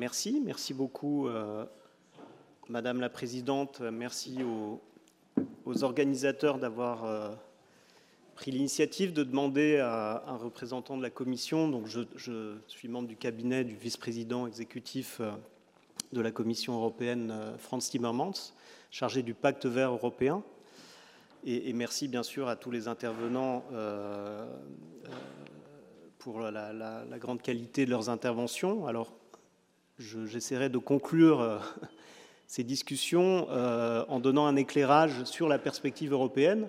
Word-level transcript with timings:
Merci, 0.00 0.40
merci 0.42 0.72
beaucoup 0.72 1.28
euh, 1.28 1.66
Madame 2.70 3.00
la 3.00 3.10
Présidente, 3.10 3.82
merci 3.82 4.38
aux, 4.42 5.84
organisateurs 5.84 6.58
d'avoir 6.58 7.04
euh, 7.04 7.28
pris 8.34 8.50
l'initiative 8.50 9.12
de 9.12 9.24
demander 9.24 9.76
à 9.76 10.24
un 10.26 10.38
représentant 10.38 10.96
de 10.96 11.02
la 11.02 11.10
Commission, 11.10 11.68
donc 11.68 11.86
je, 11.86 12.56
suis 12.66 12.88
membre 12.88 13.08
du 13.08 13.16
cabinet 13.16 13.62
du 13.62 13.76
vice-président 13.76 14.46
exécutif 14.46 15.18
euh, 15.20 15.32
de 16.14 16.22
la 16.22 16.30
Commission 16.30 16.76
européenne, 16.76 17.34
Franz 17.58 17.90
Timmermans, 17.90 18.54
chargé 18.90 19.22
du 19.22 19.34
pacte 19.34 19.66
vert 19.66 19.90
européen, 19.90 20.42
et, 21.44 21.74
merci 21.74 22.08
bien 22.08 22.22
sûr 22.22 22.48
à 22.48 22.56
tous 22.56 22.70
les 22.70 22.88
intervenants 22.88 23.64
pour 26.18 26.40
la, 26.40 27.18
grande 27.18 27.42
qualité 27.42 27.84
de 27.84 27.90
leurs 27.90 28.08
interventions. 28.08 28.86
Alors, 28.86 29.19
j'essaierai 30.00 30.68
de 30.68 30.78
conclure 30.78 31.40
euh, 31.40 31.58
ces 32.46 32.64
discussions 32.64 33.46
euh, 33.50 34.04
en 34.08 34.18
donnant 34.18 34.46
un 34.46 34.56
éclairage 34.56 35.24
sur 35.24 35.48
la 35.48 35.58
perspective 35.58 36.12
européenne, 36.12 36.68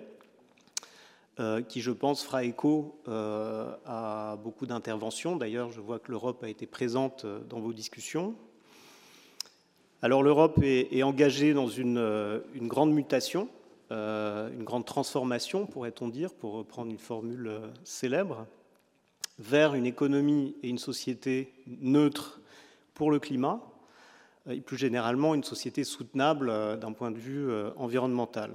euh, 1.40 1.62
qui, 1.62 1.80
je 1.80 1.90
pense, 1.90 2.22
fera 2.22 2.44
écho 2.44 3.00
à 3.06 4.36
beaucoup 4.42 4.66
d'interventions. 4.66 5.36
D'ailleurs, 5.36 5.72
je 5.72 5.80
vois 5.80 5.98
que 5.98 6.10
l'Europe 6.10 6.44
a 6.44 6.48
été 6.48 6.66
présente 6.66 7.24
dans 7.48 7.58
vos 7.58 7.72
discussions. 7.72 8.34
Alors, 10.02 10.22
l'Europe 10.22 10.58
est, 10.62 11.02
engagée 11.02 11.54
dans 11.54 11.68
une, 11.68 12.42
grande 12.56 12.92
mutation, 12.92 13.48
une 13.90 14.64
grande 14.64 14.84
transformation, 14.84 15.64
pourrait-on 15.64 16.08
dire, 16.08 16.34
pour 16.34 16.52
reprendre 16.52 16.90
une 16.90 16.98
formule 16.98 17.60
célèbre 17.84 18.46
vers 19.38 19.74
une 19.74 19.86
économie 19.86 20.54
et 20.62 20.68
une 20.68 20.78
société 20.78 21.52
neutre 21.66 22.41
pour 22.94 23.10
le 23.10 23.18
climat 23.18 23.60
et 24.50 24.60
plus 24.60 24.76
généralement 24.76 25.34
une 25.34 25.44
société 25.44 25.84
soutenable 25.84 26.50
euh, 26.50 26.76
d'un 26.76 26.92
point 26.92 27.10
de 27.10 27.18
vue 27.18 27.48
euh, 27.48 27.70
environnemental. 27.76 28.50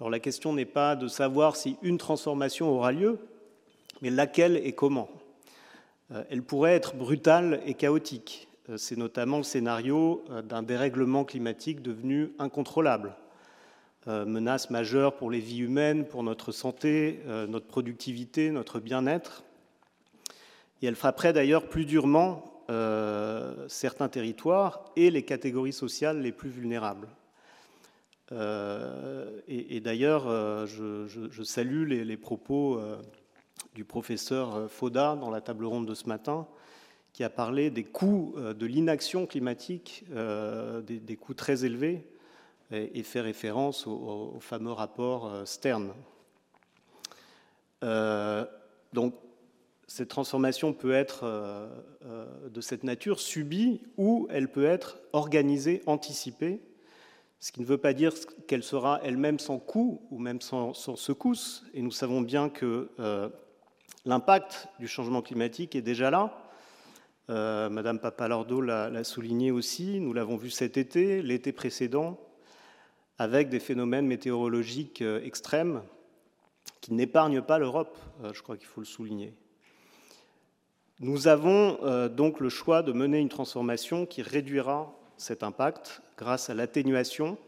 Alors 0.00 0.10
la 0.10 0.20
question 0.20 0.52
n'est 0.52 0.64
pas 0.64 0.96
de 0.96 1.08
savoir 1.08 1.56
si 1.56 1.76
une 1.82 1.98
transformation 1.98 2.68
aura 2.68 2.92
lieu, 2.92 3.18
mais 4.02 4.10
laquelle 4.10 4.56
et 4.56 4.72
comment. 4.72 5.08
Euh, 6.12 6.22
elle 6.30 6.42
pourrait 6.42 6.74
être 6.74 6.94
brutale 6.94 7.60
et 7.66 7.74
chaotique. 7.74 8.48
C'est 8.76 8.98
notamment 8.98 9.38
le 9.38 9.44
scénario 9.44 10.22
d'un 10.44 10.62
dérèglement 10.62 11.24
climatique 11.24 11.80
devenu 11.80 12.34
incontrôlable. 12.38 13.16
Menace 14.06 14.68
majeure 14.68 15.16
pour 15.16 15.30
les 15.30 15.38
vies 15.38 15.60
humaines, 15.60 16.04
pour 16.04 16.22
notre 16.22 16.52
santé, 16.52 17.20
notre 17.48 17.66
productivité, 17.66 18.50
notre 18.50 18.78
bien-être. 18.78 19.42
Et 20.82 20.86
elle 20.86 20.96
frapperait 20.96 21.32
d'ailleurs 21.32 21.70
plus 21.70 21.86
durement 21.86 22.57
euh, 22.70 23.66
certains 23.66 24.10
territoires 24.10 24.84
et 24.94 25.10
les 25.10 25.22
catégories 25.22 25.72
sociales 25.72 26.20
les 26.20 26.32
plus 26.32 26.50
vulnérables. 26.50 27.08
Euh, 28.30 29.40
et, 29.48 29.80
d'ailleurs, 29.80 30.28
euh, 30.28 30.66
je, 30.66 31.42
salue 31.44 31.88
les, 31.88 32.16
propos 32.18 32.78
du 33.74 33.86
professeur 33.86 34.70
Foda 34.70 35.16
dans 35.16 35.30
la 35.30 35.40
table 35.40 35.64
ronde 35.64 35.86
de 35.86 35.94
ce 35.94 36.08
matin, 36.08 36.46
qui 37.14 37.24
a 37.24 37.30
parlé 37.30 37.70
des 37.70 37.84
coûts 37.84 38.34
de 38.36 38.66
l'inaction 38.66 39.26
climatique, 39.26 40.04
des, 40.86 41.16
coûts 41.16 41.32
très 41.32 41.64
élevés, 41.64 42.06
et, 42.70 43.02
fait 43.02 43.22
référence 43.22 43.86
au, 43.86 44.34
au 44.36 44.40
fameux 44.40 44.72
rapport 44.72 45.32
Stern. 45.46 45.94
donc, 48.92 49.14
cette 49.88 50.08
transformation 50.08 50.74
peut 50.74 50.92
être 50.92 51.24
euh, 51.24 51.66
euh, 52.04 52.48
de 52.50 52.60
cette 52.60 52.84
nature 52.84 53.20
subie 53.20 53.80
ou 53.96 54.28
elle 54.30 54.52
peut 54.52 54.66
être 54.66 54.98
organisée, 55.14 55.82
anticipée, 55.86 56.60
ce 57.40 57.52
qui 57.52 57.60
ne 57.62 57.64
veut 57.64 57.78
pas 57.78 57.94
dire 57.94 58.12
qu'elle 58.46 58.62
sera 58.62 59.00
elle-même 59.02 59.38
sans 59.38 59.58
coût 59.58 60.02
ou 60.10 60.18
même 60.18 60.42
sans, 60.42 60.74
secousse. 60.74 61.64
Et 61.72 61.80
nous 61.80 61.90
savons 61.90 62.20
bien 62.20 62.50
que 62.50 62.90
euh, 63.00 63.30
l'impact 64.04 64.68
du 64.78 64.86
changement 64.86 65.22
climatique 65.22 65.74
est 65.74 65.82
déjà 65.82 66.10
là. 66.10 66.44
Madame 67.30 67.98
Papalordo 67.98 68.62
l'a 68.62 69.04
souligné 69.04 69.50
aussi, 69.50 70.00
nous 70.00 70.14
l'avons 70.14 70.38
vu 70.38 70.48
cet 70.48 70.78
été, 70.78 71.20
l'été 71.20 71.52
précédent, 71.52 72.18
avec 73.18 73.50
des 73.50 73.60
phénomènes 73.60 74.06
météorologiques 74.06 75.02
extrêmes 75.02 75.82
qui 76.80 76.94
n'épargnent 76.94 77.42
pas 77.42 77.58
l'Europe, 77.58 77.98
je 78.32 78.40
crois 78.40 78.56
qu'il 78.56 78.66
faut 78.66 78.80
le 78.80 78.86
souligner. 78.86 79.34
Nous 81.00 81.28
avons 81.28 81.78
euh, 81.84 82.08
donc 82.08 82.40
le 82.40 82.48
choix 82.48 82.82
de 82.82 82.90
mener 82.90 83.20
une 83.20 83.28
transformation 83.28 84.04
qui 84.04 84.20
réduira 84.20 84.92
cet 85.16 85.44
impact 85.44 86.02
grâce 86.16 86.50
à 86.50 86.54
l'atténuation 86.54 87.38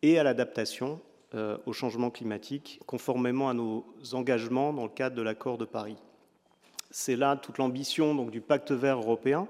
et 0.00 0.18
à 0.18 0.22
l'adaptation 0.22 0.98
euh, 1.34 1.58
au 1.66 1.74
changement 1.74 2.08
climatique, 2.08 2.80
conformément 2.86 3.50
à 3.50 3.54
nos 3.54 3.84
engagements 4.12 4.72
dans 4.72 4.84
le 4.84 4.88
cadre 4.88 5.16
de 5.16 5.20
l'accord 5.20 5.58
de 5.58 5.66
Paris. 5.66 5.98
C'est 6.90 7.16
là 7.16 7.36
toute 7.36 7.58
l'ambition 7.58 8.24
du 8.24 8.40
pacte 8.40 8.72
vert 8.72 8.96
européen, 8.96 9.46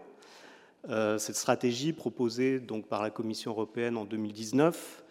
euh, 0.88 1.19
cette 1.19 1.37
stratégie 1.37 1.93
proposée 1.93 2.59
donc 2.59 2.87
par 2.88 3.04
la 3.04 3.10
Commission 3.10 3.53
européenne 3.53 3.97
en 3.97 4.04
2019, 4.04 5.04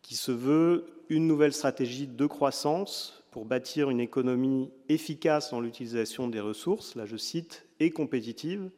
qui 0.00 0.14
se 0.14 0.32
veut 0.32 0.86
une 1.10 1.26
nouvelle 1.26 1.52
stratégie 1.52 2.06
de 2.06 2.26
croissance 2.26 3.22
pour 3.30 3.44
bâtir 3.44 3.90
une 3.90 4.00
économie 4.00 4.70
efficace 4.88 5.50
dans 5.50 5.60
l'utilisation 5.60 6.28
des 6.28 6.40
ressources, 6.40 6.94
là 6.94 7.04
je 7.04 7.18
cite, 7.18 7.63
et 7.80 7.90
compétitive, 7.90 8.70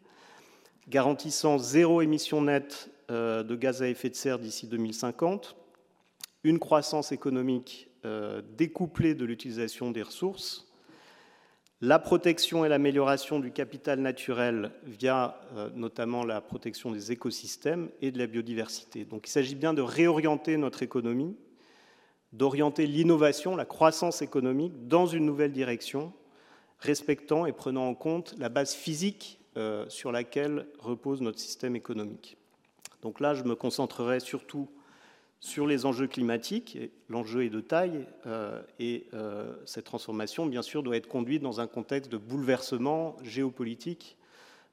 garantissant 0.88 1.58
zéro 1.58 2.02
émission 2.02 2.42
nette 2.42 2.90
euh, 3.10 3.42
de 3.42 3.54
gaz 3.56 3.82
à 3.82 3.88
effet 3.88 4.10
de 4.10 4.14
serre 4.14 4.38
d'ici 4.38 4.66
2050, 4.66 5.56
une 6.44 6.58
croissance 6.58 7.12
économique 7.12 7.88
euh, 8.04 8.42
découplée 8.56 9.14
de 9.14 9.24
l'utilisation 9.24 9.90
des 9.90 10.02
ressources, 10.02 10.70
la 11.80 11.98
protection 11.98 12.64
et 12.64 12.68
l'amélioration 12.68 13.38
du 13.38 13.52
capital 13.52 14.00
naturel 14.00 14.72
via 14.84 15.40
euh, 15.56 15.68
notamment 15.74 16.24
la 16.24 16.40
protection 16.40 16.90
des 16.90 17.12
écosystèmes 17.12 17.90
et 18.00 18.10
de 18.10 18.18
la 18.18 18.26
biodiversité. 18.26 19.04
Donc 19.04 19.28
il 19.28 19.30
s'agit 19.30 19.54
bien 19.54 19.74
de 19.74 19.82
réorienter 19.82 20.56
notre 20.56 20.82
économie 20.82 21.36
d'orienter 22.32 22.86
l'innovation, 22.86 23.56
la 23.56 23.64
croissance 23.64 24.22
économique 24.22 24.88
dans 24.88 25.06
une 25.06 25.24
nouvelle 25.24 25.52
direction, 25.52 26.12
respectant 26.78 27.46
et 27.46 27.52
prenant 27.52 27.88
en 27.88 27.94
compte 27.94 28.34
la 28.38 28.48
base 28.48 28.74
physique 28.74 29.38
euh, 29.56 29.86
sur 29.88 30.12
laquelle 30.12 30.66
repose 30.78 31.22
notre 31.22 31.38
système 31.38 31.76
économique. 31.76 32.36
Donc 33.02 33.20
là, 33.20 33.34
je 33.34 33.42
me 33.44 33.54
concentrerai 33.54 34.20
surtout 34.20 34.68
sur 35.40 35.66
les 35.66 35.86
enjeux 35.86 36.06
climatiques. 36.06 36.78
L'enjeu 37.08 37.44
est 37.44 37.50
de 37.50 37.60
taille 37.60 38.06
euh, 38.26 38.60
et 38.78 39.06
euh, 39.14 39.54
cette 39.64 39.84
transformation, 39.84 40.46
bien 40.46 40.62
sûr, 40.62 40.82
doit 40.82 40.96
être 40.96 41.08
conduite 41.08 41.42
dans 41.42 41.60
un 41.60 41.66
contexte 41.66 42.10
de 42.10 42.16
bouleversement 42.18 43.16
géopolitique 43.22 44.16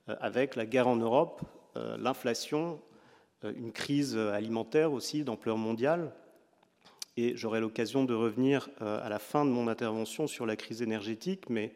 avec 0.08 0.58
la 0.58 0.66
guerre 0.66 0.90
en 0.90 0.98
Europe, 0.98 1.44
l'inflation, 1.76 2.82
une 3.42 3.72
crise 3.72 4.18
alimentaire 4.18 4.92
aussi 4.92 5.24
d'ampleur 5.24 5.58
mondiale, 5.58 6.12
et 7.18 7.36
j'aurai 7.36 7.60
l'occasion 7.60 8.06
de 8.06 8.14
revenir 8.14 8.70
euh, 8.82 9.00
à 9.04 9.10
la 9.10 9.20
fin 9.20 9.46
de 9.46 9.50
mon 9.52 9.68
intervention 9.68 10.28
sur 10.28 10.46
la 10.46 10.56
crise 10.56 10.82
énergétique, 10.82 11.50
mais 11.50 11.74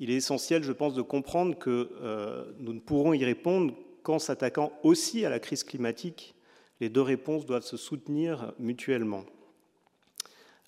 il 0.00 0.10
est 0.10 0.16
essentiel, 0.16 0.62
je 0.62 0.72
pense, 0.72 0.94
de 0.94 1.02
comprendre 1.02 1.58
que 1.58 1.90
euh, 2.00 2.44
nous 2.58 2.72
ne 2.72 2.80
pourrons 2.80 3.12
y 3.12 3.24
répondre 3.24 3.74
qu'en 4.02 4.18
s'attaquant 4.18 4.72
aussi 4.82 5.24
à 5.24 5.30
la 5.30 5.38
crise 5.38 5.64
climatique. 5.64 6.34
Les 6.80 6.88
deux 6.88 7.02
réponses 7.02 7.44
doivent 7.44 7.64
se 7.64 7.76
soutenir 7.76 8.52
mutuellement. 8.58 9.24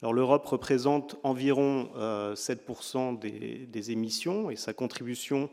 Alors 0.03 0.13
l'Europe 0.13 0.47
représente 0.47 1.17
environ 1.23 1.91
7% 1.95 3.19
euh, 3.25 3.67
des, 3.67 3.91
émissions 3.93 4.51
et 4.51 4.57
sa 4.57 4.73
contribution 4.73 5.49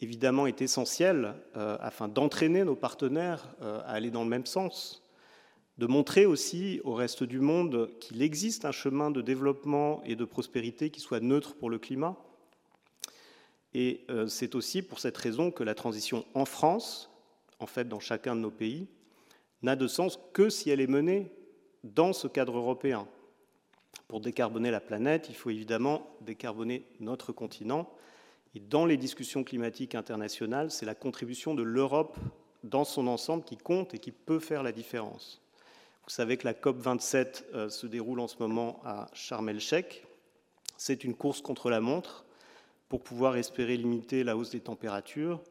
évidemment 0.00 0.46
est 0.46 0.60
essentielle 0.60 1.34
afin 1.54 2.06
d'entraîner 2.08 2.64
nos 2.64 2.74
partenaires 2.74 3.48
à 3.62 3.92
aller 3.92 4.10
dans 4.10 4.24
le 4.24 4.28
même 4.28 4.44
sens 4.44 5.05
de 5.78 5.86
montrer 5.86 6.24
aussi 6.24 6.80
au 6.84 6.94
reste 6.94 7.22
du 7.22 7.40
monde 7.40 7.90
qu'il 8.00 8.22
existe 8.22 8.64
un 8.64 8.72
chemin 8.72 9.10
de 9.10 9.20
développement 9.20 10.02
et 10.04 10.16
de 10.16 10.24
prospérité 10.24 10.90
qui 10.90 11.00
soit 11.00 11.20
neutre 11.20 11.54
pour 11.54 11.68
le 11.68 11.78
climat. 11.78 12.16
Et 13.74 14.04
euh, 14.08 14.26
c'est 14.26 14.54
aussi 14.54 14.80
pour 14.80 15.00
cette 15.00 15.16
raison 15.18 15.50
que 15.50 15.62
la 15.62 15.74
transition 15.74 16.24
en 16.34 16.46
France, 16.46 17.10
en 17.60 17.66
fait 17.66 17.88
dans 17.88 18.00
chacun 18.00 18.34
de 18.34 18.40
nos 18.40 18.50
pays, 18.50 18.86
n'a 19.62 19.76
de 19.76 19.86
sens 19.86 20.18
que 20.32 20.48
si 20.48 20.70
elle 20.70 20.80
est 20.80 20.86
menée 20.86 21.30
dans 21.84 22.12
ce 22.12 22.26
cadre 22.26 22.56
européen. 22.56 23.06
Pour 24.08 24.20
décarboner 24.20 24.70
la 24.70 24.80
planète, 24.80 25.26
il 25.28 25.34
faut 25.34 25.50
évidemment 25.50 26.06
décarboner 26.22 26.86
notre 27.00 27.32
continent. 27.32 27.90
Et 28.54 28.60
dans 28.60 28.86
les 28.86 28.96
discussions 28.96 29.44
climatiques 29.44 29.94
internationales, 29.94 30.70
c'est 30.70 30.86
la 30.86 30.94
contribution 30.94 31.54
de 31.54 31.62
l'Europe 31.62 32.16
dans 32.64 32.84
son 32.84 33.06
ensemble 33.08 33.44
qui 33.44 33.56
compte 33.56 33.94
et 33.94 33.98
qui 33.98 34.12
peut 34.12 34.38
faire 34.38 34.62
la 34.62 34.72
différence. 34.72 35.42
Vous 36.06 36.12
savez 36.12 36.36
que 36.36 36.44
la 36.44 36.52
COP27 36.52 37.42
euh, 37.52 37.68
se 37.68 37.88
déroule 37.88 38.20
en 38.20 38.28
ce 38.28 38.36
moment 38.38 38.80
à 38.84 39.08
Sharm 39.12 39.48
el-Sheikh. 39.48 40.06
C'est 40.76 41.02
une 41.02 41.16
course 41.16 41.40
contre 41.40 41.68
la 41.68 41.80
montre 41.80 42.24
pour 42.88 43.02
pouvoir 43.02 43.36
espérer 43.36 43.76
limiter 43.76 44.22
la 44.22 44.36
hausse 44.36 44.50
des 44.50 44.60
températures. 44.60 45.42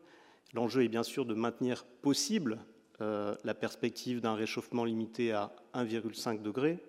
L'enjeu 0.53 0.85
est 0.85 0.87
bien 0.87 1.03
sûr 1.03 1.25
de 1.25 1.33
maintenir 1.33 1.83
possible 2.01 2.59
euh, 3.01 3.35
la 3.43 3.53
perspective 3.53 4.21
d'un 4.21 4.35
réchauffement 4.35 4.85
limité 4.85 5.33
à 5.33 5.53
1,5 5.73 6.41
degré, 6.41 6.79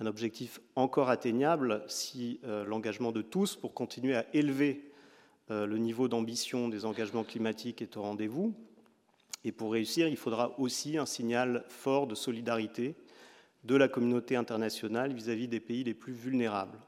un 0.00 0.06
objectif 0.06 0.60
encore 0.74 1.08
atteignable 1.08 1.84
si 1.86 2.40
euh, 2.42 2.64
l'engagement 2.64 3.12
de 3.12 3.22
tous 3.22 3.54
pour 3.54 3.72
continuer 3.72 4.16
à 4.16 4.26
élever 4.34 4.82
le 5.48 5.78
niveau 5.78 6.08
d'ambition 6.08 6.68
des 6.68 6.84
engagements 6.84 7.22
climatiques 7.22 7.80
est 7.80 7.96
au 7.96 8.02
rendez-vous. 8.02 8.52
Et 9.46 9.52
pour 9.52 9.72
réussir, 9.72 10.08
il 10.08 10.16
faudra 10.16 10.58
aussi 10.58 10.98
un 10.98 11.06
signal 11.06 11.64
fort 11.68 12.06
de 12.06 12.14
solidarité 12.14 12.96
de 13.64 13.76
la 13.76 13.88
communauté 13.88 14.36
internationale 14.36 15.14
vis-à-vis 15.14 15.48
des 15.48 15.60
pays 15.60 15.84
les 15.84 15.94
plus 15.94 16.12
vulnérables. 16.12 16.78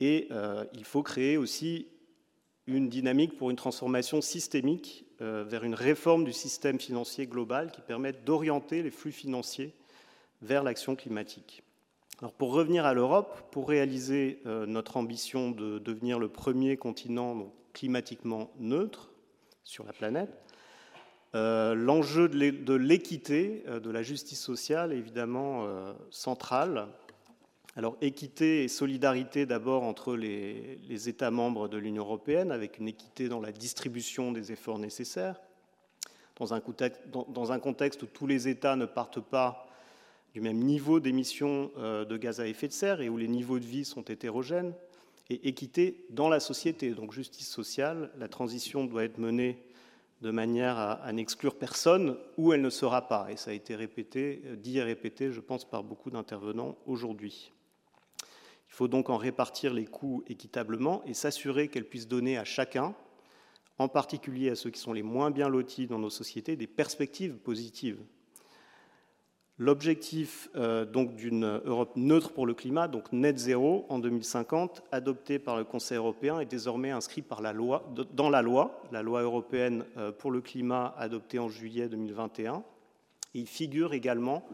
Et 0.00 0.28
il 0.72 0.84
faut 0.84 1.02
créer 1.02 1.36
aussi 1.36 1.86
une 2.66 2.88
dynamique 2.88 3.36
pour 3.36 3.50
une 3.50 3.56
transformation 3.56 4.20
systémique 4.20 5.04
euh, 5.20 5.44
vers 5.46 5.64
une 5.64 5.74
réforme 5.74 6.24
du 6.24 6.32
système 6.32 6.78
financier 6.78 7.26
global 7.26 7.72
qui 7.72 7.80
permette 7.80 8.24
d'orienter 8.24 8.82
les 8.82 8.90
flux 8.90 9.12
financiers 9.12 9.74
vers 10.42 10.62
l'action 10.62 10.96
climatique. 10.96 11.62
Alors 12.20 12.32
pour 12.32 12.52
revenir 12.52 12.86
à 12.86 12.94
l'Europe, 12.94 13.48
pour 13.50 13.68
réaliser 13.68 14.40
euh, 14.46 14.66
notre 14.66 14.96
ambition 14.96 15.50
de 15.50 15.78
devenir 15.78 16.18
le 16.18 16.28
premier 16.28 16.76
continent 16.76 17.52
climatiquement 17.72 18.50
neutre 18.58 19.10
sur 19.64 19.84
la 19.84 19.92
planète, 19.92 20.30
euh, 21.34 21.74
l'enjeu 21.74 22.28
de 22.28 22.74
l'équité, 22.74 23.64
de 23.66 23.90
la 23.90 24.02
justice 24.02 24.40
sociale 24.40 24.92
est 24.92 24.98
évidemment 24.98 25.66
central 26.10 26.88
alors 27.76 27.96
équité 28.00 28.64
et 28.64 28.68
solidarité 28.68 29.46
d'abord 29.46 29.84
entre 29.84 30.16
les, 30.16 31.08
États 31.08 31.30
membres 31.30 31.68
de 31.68 31.78
l'Union 31.78 32.02
européenne, 32.02 32.50
avec 32.50 32.78
une 32.78 32.88
équité 32.88 33.28
dans 33.28 33.40
la 33.40 33.52
distribution 33.52 34.32
des 34.32 34.52
efforts 34.52 34.78
nécessaires, 34.78 35.40
dans 36.38 36.52
un, 36.52 36.60
contexte, 36.60 38.02
où 38.02 38.06
tous 38.06 38.26
les 38.26 38.48
États 38.48 38.74
ne 38.74 38.86
partent 38.86 39.20
pas 39.20 39.66
du 40.34 40.40
même 40.40 40.58
niveau 40.58 41.00
d'émissions 41.00 41.70
euh, 41.78 42.04
de 42.04 42.16
gaz 42.16 42.40
à 42.40 42.46
effet 42.46 42.68
de 42.68 42.72
serre 42.72 43.00
et 43.00 43.08
où 43.08 43.16
les 43.16 43.28
niveaux 43.28 43.58
de 43.58 43.64
vie 43.64 43.84
sont 43.84 44.02
hétérogènes, 44.02 44.74
et 45.28 45.48
équité 45.48 46.04
dans 46.10 46.28
la 46.28 46.40
société, 46.40 46.90
donc 46.90 47.12
justice 47.12 47.48
sociale. 47.48 48.10
La 48.18 48.26
transition 48.26 48.84
doit 48.84 49.04
être 49.04 49.18
menée 49.18 49.62
de 50.20 50.30
manière 50.30 50.78
à, 50.78 51.12
n'exclure 51.12 51.56
personne 51.56 52.16
où 52.36 52.52
elle 52.52 52.60
ne 52.60 52.70
sera 52.70 53.08
pas. 53.08 53.28
Et 53.30 53.36
ça 53.36 53.50
a 53.50 53.54
été 53.54 53.74
répété, 53.74 54.42
dit 54.58 54.78
et 54.78 54.82
répété, 54.82 55.32
je 55.32 55.40
pense, 55.40 55.68
par 55.68 55.82
beaucoup 55.82 56.10
d'intervenants 56.10 56.76
aujourd'hui. 56.86 57.52
Il 58.68 58.74
faut 58.74 58.88
donc 58.88 59.10
en 59.10 59.16
répartir 59.16 59.72
les 59.72 59.86
coûts 59.86 60.22
équitablement 60.28 61.02
et 61.04 61.14
s'assurer 61.14 61.68
qu'elle 61.68 61.88
puisse 61.88 62.06
donner 62.06 62.38
à 62.38 62.44
chacun, 62.44 62.94
en 63.78 63.88
particulier 63.88 64.50
à 64.50 64.56
ceux 64.56 64.70
qui 64.70 64.80
sont 64.80 64.92
les 64.92 65.02
moins 65.02 65.30
bien 65.30 65.48
lotis 65.48 65.86
dans 65.86 65.98
nos 65.98 66.10
sociétés, 66.10 66.54
des 66.54 66.66
perspectives 66.66 67.36
positives. 67.38 67.98
L'objectif 69.62 70.48
euh, 70.56 70.86
d'une 70.86 71.60
Europe 71.66 71.92
neutre 71.94 72.32
pour 72.32 72.46
le 72.46 72.54
climat, 72.54 72.88
donc 72.88 73.12
net 73.12 73.38
zéro 73.38 73.84
en 73.90 73.98
2050, 73.98 74.82
adopté 74.90 75.38
par 75.38 75.58
le 75.58 75.64
Conseil 75.64 75.98
européen, 75.98 76.40
est 76.40 76.46
désormais 76.46 76.92
inscrit 76.92 77.22
dans 78.14 78.30
la 78.30 78.40
loi, 78.40 78.82
la 78.90 79.02
loi 79.02 79.20
européenne 79.20 79.84
euh, 79.98 80.12
pour 80.12 80.30
le 80.30 80.40
climat 80.40 80.94
adoptée 80.96 81.38
en 81.38 81.50
juillet 81.50 81.90
2021. 81.90 82.62
il 83.34 83.46
figure 83.46 83.92
également 83.92 84.48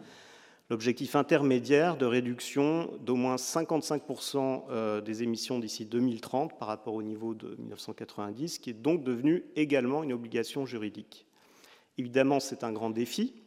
l'objectif 0.71 1.15
intermédiaire 1.15 1.97
de 1.97 2.05
réduction 2.05 2.91
d'au 2.99 3.15
moins 3.15 3.37
55% 3.37 4.65
euh, 4.71 5.01
des 5.01 5.23
émissions 5.23 5.61
d'ici 5.61 5.87
2030 5.87 6.59
par 6.59 6.67
rapport 6.67 6.95
au 6.95 7.05
niveau 7.05 7.33
de 7.33 7.55
1990, 7.61 8.59
qui 8.59 8.71
est 8.71 8.73
donc 8.73 9.05
devenu 9.05 9.45
également 9.55 10.03
une 10.03 10.13
obligation 10.13 10.67
juridique. 10.67 11.29
Évidemment, 11.97 12.41
c'est 12.41 12.65
un 12.65 12.73
grand 12.73 12.91
défi, 12.91 13.46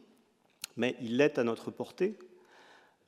mais 0.80 0.96
il 1.02 1.20
est 1.20 1.38
à 1.38 1.44
notre 1.44 1.70
portée. 1.70 2.18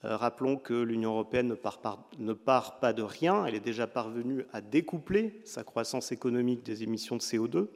Euh, 0.05 0.15
rappelons 0.17 0.57
que 0.57 0.75
l'Union 0.75 1.13
européenne 1.13 1.49
ne 1.49 2.35
part, 2.35 2.81
pas 2.81 2.93
de 2.93 3.03
rien, 3.03 3.47
elle 3.47 3.55
est 3.55 3.61
déjà 3.61 3.87
parvenue 3.87 4.45
à 4.53 4.61
découpler 4.61 5.41
sa 5.45 5.65
croissance 5.65 6.13
économique 6.13 6.63
des 6.65 6.83
émissions 6.83 7.17
de 7.17 7.23
CO2 7.23 7.69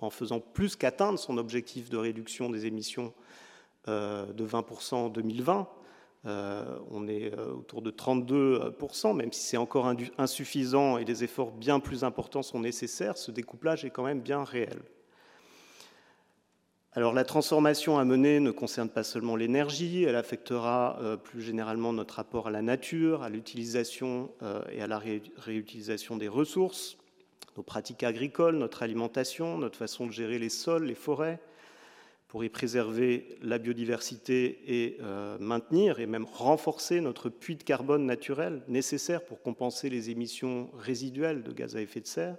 en 0.00 0.08
faisant 0.08 0.40
plus 0.40 0.74
qu'atteindre 0.74 1.18
son 1.18 1.36
objectif 1.36 1.90
de 1.90 1.98
réduction 1.98 2.48
des 2.48 2.64
émissions 2.64 3.12
euh, 3.88 4.24
de 4.32 4.46
20% 4.46 4.94
en 4.94 5.08
2020. 5.10 5.68
Euh, 6.24 6.78
on 6.90 7.06
est 7.06 7.34
autour 7.38 7.82
de 7.82 7.90
32%, 7.90 9.14
même 9.14 9.32
si 9.32 9.42
c'est 9.42 9.58
encore 9.58 9.92
insuffisant 10.16 10.96
et 10.96 11.04
des 11.04 11.24
efforts 11.24 11.52
bien 11.52 11.78
plus 11.78 12.04
importants 12.04 12.42
sont 12.42 12.60
nécessaires, 12.60 13.18
ce 13.18 13.30
découplage 13.30 13.84
est 13.84 13.90
quand 13.90 14.04
même 14.04 14.20
bien 14.20 14.44
réel. 14.44 14.80
La 16.96 17.24
transformation 17.24 17.98
à 17.98 18.04
mener 18.04 18.40
ne 18.40 18.50
concerne 18.50 18.88
pas 18.88 19.04
seulement 19.04 19.36
l'énergie, 19.36 20.02
elle 20.02 20.16
affectera 20.16 20.98
plus 21.22 21.40
généralement 21.40 21.92
notre 21.92 22.14
rapport 22.14 22.48
à 22.48 22.50
la 22.50 22.62
nature, 22.62 23.22
à 23.22 23.28
l'utilisation 23.28 24.30
et 24.72 24.82
à 24.82 24.88
la 24.88 25.00
réutilisation 25.36 26.16
des 26.16 26.26
ressources, 26.26 26.98
nos 27.56 27.62
pratiques 27.62 28.02
agricoles, 28.02 28.56
notre 28.56 28.82
alimentation, 28.82 29.56
notre 29.56 29.78
façon 29.78 30.06
de 30.06 30.12
gérer 30.12 30.40
les 30.40 30.48
sols, 30.48 30.86
les 30.86 30.96
forêts, 30.96 31.38
pour 32.30 32.44
y 32.44 32.48
préserver 32.48 33.36
la 33.42 33.58
biodiversité 33.58 34.60
et 34.68 34.98
euh, 35.00 35.36
maintenir 35.40 35.98
et 35.98 36.06
même 36.06 36.24
renforcer 36.24 37.00
notre 37.00 37.28
puits 37.28 37.56
de 37.56 37.64
carbone 37.64 38.06
naturel 38.06 38.62
nécessaire 38.68 39.24
pour 39.24 39.42
compenser 39.42 39.90
les 39.90 40.10
émissions 40.10 40.70
résiduelles 40.78 41.42
de 41.42 41.50
gaz 41.50 41.74
à 41.74 41.80
effet 41.80 42.00
de 42.00 42.06
serre. 42.06 42.36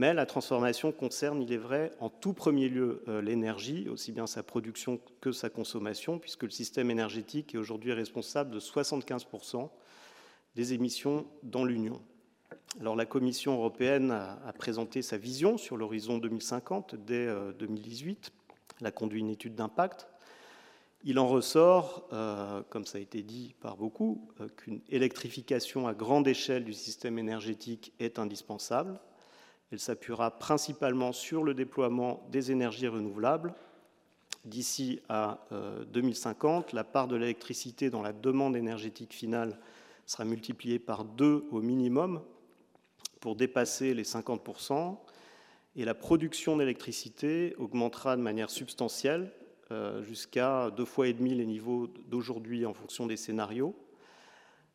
Mais 0.00 0.14
la 0.14 0.24
transformation 0.24 0.92
concerne, 0.92 1.42
il 1.42 1.52
est 1.52 1.58
vrai, 1.58 1.92
en 2.00 2.08
tout 2.08 2.32
premier 2.32 2.70
lieu 2.70 3.02
euh, 3.06 3.20
l'énergie, 3.20 3.86
aussi 3.90 4.12
bien 4.12 4.26
sa 4.26 4.42
production 4.42 4.98
que 5.20 5.30
sa 5.30 5.50
consommation, 5.50 6.18
puisque 6.18 6.44
le 6.44 6.48
système 6.48 6.90
énergétique 6.90 7.54
est 7.54 7.58
aujourd'hui 7.58 7.92
responsable 7.92 8.50
de 8.50 8.60
75% 8.60 9.68
des 10.56 10.72
émissions 10.72 11.26
dans 11.42 11.66
l'Union. 11.66 12.00
Alors 12.80 12.96
la 12.96 13.04
Commission 13.04 13.56
européenne 13.56 14.10
a 14.10 14.54
présenté 14.54 15.02
sa 15.02 15.18
vision 15.18 15.58
sur 15.58 15.76
l'horizon 15.76 16.16
2050 16.16 16.94
dès 16.94 17.28
2018 17.58 18.32
euh, 18.32 18.54
elle 18.80 18.86
a 18.86 18.92
conduit 18.92 19.20
une 19.20 19.28
étude 19.28 19.54
d'impact. 19.54 20.08
Il 21.04 21.18
en 21.18 21.28
ressort, 21.28 22.08
euh, 22.14 22.62
comme 22.70 22.86
ça 22.86 22.96
a 22.96 23.02
été 23.02 23.22
dit 23.22 23.54
par 23.60 23.76
beaucoup, 23.76 24.30
qu'une 24.56 24.80
électrification 24.88 25.86
à 25.86 25.92
grande 25.92 26.26
échelle 26.26 26.64
du 26.64 26.72
système 26.72 27.18
énergétique 27.18 27.92
est 28.00 28.18
indispensable. 28.18 28.98
Elle 29.72 29.78
s'appuiera 29.78 30.38
principalement 30.38 31.12
sur 31.12 31.44
le 31.44 31.54
déploiement 31.54 32.26
des 32.30 32.50
énergies 32.50 32.88
renouvelables. 32.88 33.54
D'ici 34.44 35.00
à 35.08 35.46
2050, 35.92 36.66
euh, 36.72 36.76
la 36.76 36.84
part 36.84 37.08
de 37.08 37.16
l'électricité 37.16 37.90
dans 37.90 38.02
la 38.02 38.12
demande 38.12 38.56
énergétique 38.56 39.12
finale 39.12 39.58
sera 40.06 40.24
multipliée 40.24 40.78
par 40.78 41.04
deux 41.04 41.44
au 41.50 41.60
minimum 41.60 42.22
pour 43.20 43.36
dépasser 43.36 43.94
les 43.94 44.02
50% 44.02 44.96
et 45.76 45.84
la 45.84 45.94
production 45.94 46.56
d'électricité 46.56 47.54
augmentera 47.58 48.16
de 48.16 48.22
manière 48.22 48.50
substantielle 48.50 49.30
euh, 49.70 50.02
jusqu'à 50.02 50.70
deux 50.70 50.84
fois 50.84 51.06
et 51.06 51.12
demi 51.12 51.34
les 51.34 51.46
niveaux 51.46 51.86
d'aujourd'hui 52.08 52.66
en 52.66 52.74
fonction 52.74 53.06
des 53.06 53.16
scénarios, 53.16 53.76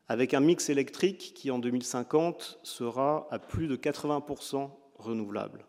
avec 0.07 0.33
un 0.33 0.39
mix 0.39 0.69
électrique 0.69 1.33
qui 1.35 1.51
en 1.51 1.59
2050 1.59 2.59
sera 2.63 3.27
à 3.29 3.39
plus 3.39 3.67
de 3.67 3.75
80% 3.75 4.69
renouvelable. 5.05 5.65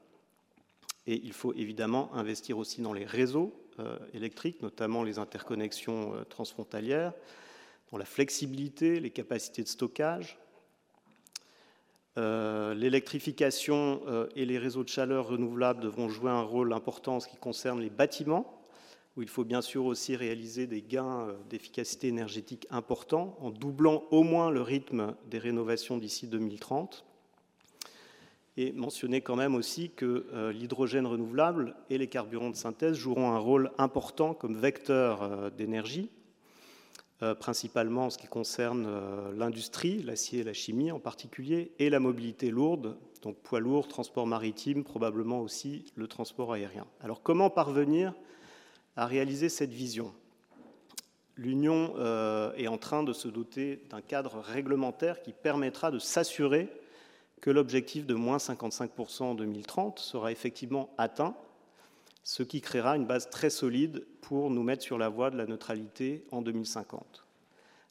Et 1.07 1.21
il 1.23 1.33
faut 1.33 1.55
évidemment 1.55 2.12
investir 2.14 2.59
aussi 2.59 2.81
dans 2.81 2.93
les 2.93 3.05
réseaux 3.05 3.55
euh, 3.78 3.99
électriques, 4.12 4.62
notamment 4.62 5.02
les 5.02 5.19
interconnexions 5.19 6.14
euh, 6.14 6.25
transfrontalières, 6.25 7.12
dans 7.93 7.99
la 7.99 8.05
flexibilité, 8.05 8.99
les 8.99 9.11
capacités 9.11 9.62
de 9.62 9.69
stockage, 9.69 10.38
euh, 12.19 12.75
l'électrification 12.75 14.00
et 14.35 14.47
les 14.47 14.59
réseaux 14.59 14.83
de 14.83 14.88
chaleur 14.88 15.28
renouvelables 15.28 15.83
devront 15.83 16.09
jouer 16.09 16.31
un 16.31 16.43
rôle 16.43 16.73
important 16.73 17.16
en 17.16 17.21
ce 17.21 17.28
qui 17.28 17.37
concerne 17.37 17.81
les 17.81 17.90
bâtiments, 17.90 18.61
où 19.16 19.23
il 19.23 19.28
faut 19.28 19.45
bien 19.45 19.61
sûr 19.61 19.85
aussi 19.85 20.16
réaliser 20.16 20.66
des 20.66 20.83
gains 20.83 21.28
d'efficacité 21.49 22.09
énergétique 22.09 22.66
importants 22.71 23.37
en 23.40 23.50
doublant 23.50 24.05
au 24.11 24.23
moins 24.23 24.50
le 24.50 24.62
rythme 24.62 25.14
des 25.31 25.38
rénovations 25.38 25.99
d'ici 25.99 26.26
2030. 26.26 27.05
Et 28.57 28.73
mentionner 28.73 29.21
quand 29.21 29.37
même 29.37 29.55
aussi 29.55 29.91
que 29.91 30.51
l'hydrogène 30.51 31.07
renouvelable 31.07 31.75
et 31.91 31.99
les 31.99 32.07
carburants 32.07 32.49
de 32.49 32.57
synthèse 32.57 32.97
joueront 32.97 33.33
un 33.33 33.39
rôle 33.39 33.71
important 33.77 34.33
comme 34.33 34.57
vecteur 34.57 35.51
d'énergie 35.53 36.11
euh, 37.23 37.35
principalement 37.35 38.07
en 38.07 38.11
ce 38.11 38.19
qui 38.19 38.27
concerne 38.27 38.85
euh, 38.87 39.33
l'industrie, 39.35 40.03
l'acier 40.03 40.41
et 40.41 40.45
la 40.45 40.53
chimie 40.53 40.93
en 40.93 40.99
particulier, 41.01 41.73
et 41.79 41.89
la 41.89 41.99
mobilité 41.99 42.51
lourde, 42.51 42.99
donc 43.23 43.39
poids 43.39 43.59
lourd, 43.59 43.89
transport 43.89 44.27
maritime, 44.27 44.85
probablement 44.85 45.41
aussi 45.41 45.91
le 45.95 46.09
transport 46.09 46.53
aérien. 46.53 46.87
Alors 47.01 47.23
comment 47.23 47.49
parvenir 47.49 48.13
à 48.97 49.07
réaliser 49.07 49.49
cette 49.49 49.73
vision? 49.73 50.13
L'Union 51.37 51.95
euh, 51.97 52.53
est 52.59 52.69
en 52.69 52.77
train 52.77 53.03
de 53.03 53.15
se 53.15 53.29
doter 53.29 53.81
d'un 53.89 54.03
cadre 54.03 54.39
réglementaire 54.39 55.23
qui 55.23 55.33
permettra 55.33 55.91
de 55.91 55.99
s'assurer 55.99 56.69
que 57.40 57.50
l'objectif 57.50 58.07
de 58.07 58.14
moins 58.14 58.38
55% 58.38 59.23
en 59.23 59.35
2030 59.35 59.99
sera 59.99 60.33
effectivement 60.33 60.90
atteint 60.99 61.35
ce 62.25 62.43
qui 62.43 62.61
créera 62.61 62.97
une 62.97 63.07
base 63.07 63.31
très 63.31 63.50
solide 63.50 64.05
pour 64.21 64.50
nous 64.50 64.64
mettre 64.64 64.83
sur 64.83 64.99
la 64.99 65.09
voie 65.09 65.31
de 65.31 65.37
la 65.37 65.47
neutralité 65.47 66.25
en 66.33 66.43
2050. 66.43 67.26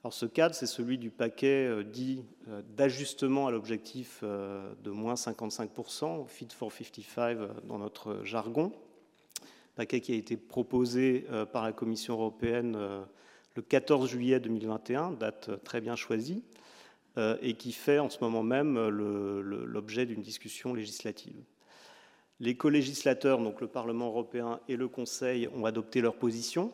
Alors 0.03 0.13
ce 0.13 0.27
cadre, 0.27 0.53
c'est 0.53 0.67
celui 0.67 0.99
du 0.99 1.09
paquet 1.09 1.65
euh, 1.65 1.83
dit 1.83 2.25
euh, 2.47 2.61
d'ajustement 2.75 3.47
à 3.47 3.51
l'objectif 3.51 4.19
euh, 4.21 4.71
de 4.83 4.91
moins 4.91 5.15
55%, 5.15 6.27
Fit 6.27 6.49
for 6.55 6.71
55 6.71 7.37
dans 7.63 7.79
notre 7.79 8.23
jargon, 8.23 8.71
paquet 9.75 10.01
qui 10.01 10.11
a 10.11 10.15
été 10.15 10.37
proposé 10.37 11.25
par 11.51 11.63
la 11.63 11.71
Commission 11.71 12.13
européenne 12.13 12.77
le 13.55 13.61
14 13.61 14.07
juillet 14.07 14.39
2021, 14.39 15.11
date 15.11 15.63
très 15.63 15.81
bien 15.81 15.95
choisie, 15.95 16.43
et 17.17 17.53
qui 17.53 17.71
fait 17.71 17.99
en 17.99 18.09
ce 18.09 18.17
moment 18.21 18.43
même 18.43 18.89
l'objet 18.89 20.05
d'une 20.05 20.21
discussion 20.21 20.73
législative. 20.73 21.43
Les 22.41 22.57
co-législateurs, 22.57 23.39
donc 23.39 23.61
le 23.61 23.67
Parlement 23.67 24.07
européen 24.07 24.59
et 24.67 24.75
le 24.75 24.89
Conseil, 24.89 25.47
ont 25.55 25.65
adopté 25.65 26.01
leur 26.01 26.17
position. 26.17 26.73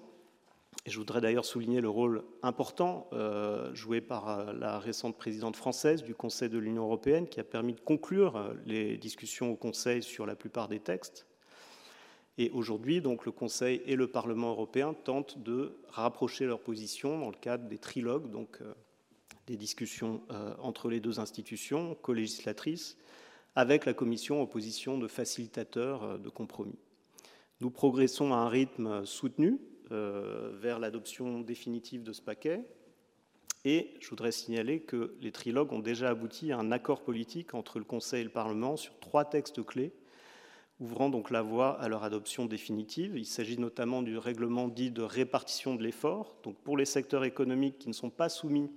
Et 0.88 0.90
je 0.90 0.98
voudrais 0.98 1.22
d'ailleurs 1.22 1.46
souligner 1.46 1.82
le 1.82 1.90
rôle 1.90 2.24
important 2.42 3.08
euh, 3.14 3.72
joué 3.76 4.02
par 4.02 4.30
euh, 4.30 4.54
la 4.54 4.80
récente 4.80 5.16
présidente 5.16 5.56
française 5.56 6.02
du 6.02 6.16
Conseil 6.16 6.50
de 6.50 6.58
l'Union 6.58 6.84
européenne 6.84 7.28
qui 7.28 7.40
a 7.40 7.44
permis 7.44 7.74
de 7.74 7.80
conclure 7.80 8.36
euh, 8.38 8.54
les 8.66 8.98
discussions 8.98 9.52
au 9.52 9.56
Conseil 9.56 10.02
sur 10.02 10.26
la 10.26 10.36
plupart 10.36 10.68
des 10.68 10.80
textes. 10.80 11.28
Et 12.40 12.50
aujourd'hui, 12.50 13.02
donc, 13.02 13.26
le 13.28 13.32
Conseil 13.32 13.84
et 13.86 13.96
le 13.96 14.08
Parlement 14.08 14.50
européen 14.52 14.96
tentent 14.96 15.38
de 15.44 15.78
rapprocher 15.90 16.46
leurs 16.48 16.62
positions 16.62 17.20
dans 17.20 17.30
le 17.30 17.36
cadre 17.36 17.68
des 17.68 17.78
trilogues, 17.78 18.32
donc 18.32 18.60
des 19.48 19.58
discussions 19.58 20.22
entre 20.60 20.90
les 20.90 21.00
deux 21.00 21.20
institutions 21.20 21.96
co-législatrices, 22.02 22.98
avec 23.56 23.86
la 23.86 23.94
Commission 23.94 24.42
en 24.42 24.46
position 24.46 24.98
de 24.98 25.08
facilitateur 25.08 26.04
euh, 26.04 26.18
de 26.18 26.30
compromis. 26.30 26.80
Nous 27.60 27.70
progressons 27.70 28.34
à 28.34 28.38
un 28.38 28.50
rythme 28.50 29.06
soutenu 29.06 29.60
euh, 29.92 30.52
vers 30.60 30.80
l'adoption 30.80 31.42
définitive 31.42 32.04
de 32.04 32.14
ce 32.14 32.22
paquet. 32.22 32.66
Et 33.64 33.94
je 34.00 34.10
voudrais 34.10 34.32
signaler 34.32 34.80
que 34.80 35.16
les 35.22 35.32
trilogues 35.32 35.72
ont 35.72 35.80
déjà 35.80 36.10
abouti 36.10 36.52
à 36.52 36.58
un 36.58 36.72
accord 36.72 37.04
politique 37.04 37.54
entre 37.54 37.78
le 37.78 37.86
Conseil 37.86 38.22
et 38.22 38.24
le 38.24 38.32
Parlement 38.32 38.76
sur 38.76 38.98
trois 39.00 39.26
textes 39.26 39.64
clés, 39.64 39.94
ouvrant 40.80 41.10
donc 41.10 41.30
la 41.30 41.44
voie 41.44 41.80
à 41.80 41.88
leur 41.88 42.04
adoption 42.04 42.46
définitive. 42.46 43.16
Il 43.16 43.28
s'agit 43.28 43.60
notamment 43.60 44.02
du 44.02 44.18
règlement 44.18 44.68
dit 44.68 44.90
de 44.90 45.04
répartition 45.04 45.76
de 45.76 45.84
l'effort. 45.84 46.38
Donc 46.42 46.58
pour 46.64 46.76
les 46.76 46.86
secteurs 46.86 47.24
économiques 47.24 47.78
qui 47.78 47.90
ne 47.90 47.94
sont 47.94 48.10
pas 48.10 48.30
soumis 48.30 48.72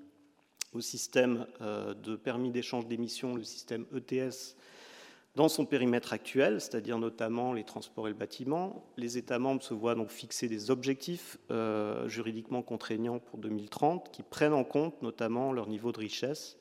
au 0.74 0.80
système 0.80 1.46
euh, 1.60 1.94
de 1.94 2.16
permis 2.16 2.50
d'échange 2.50 2.86
d'émissions, 2.86 3.34
le 3.34 3.44
système 3.44 3.86
ETS, 3.94 4.56
dans 5.36 5.48
son 5.48 5.66
périmètre 5.66 6.12
actuel, 6.12 6.60
c'est-à-dire 6.60 6.98
notamment 6.98 7.52
les 7.52 7.64
transports 7.64 8.06
et 8.06 8.10
le 8.10 8.16
bâtiment. 8.16 8.84
Les 8.96 9.18
États 9.18 9.38
membres 9.38 9.62
se 9.62 9.74
voient 9.74 9.96
donc 9.96 10.10
fixer 10.10 10.48
des 10.48 10.70
objectifs 10.70 11.38
euh, 11.50 12.06
juridiquement 12.08 12.62
contraignants 12.62 13.18
pour 13.18 13.38
2030 13.38 14.10
qui 14.12 14.22
prennent 14.22 14.52
en 14.52 14.62
compte 14.62 15.00
notamment 15.02 15.52
leur 15.52 15.68
niveau 15.68 15.90
de 15.90 15.98
richesse 15.98 16.56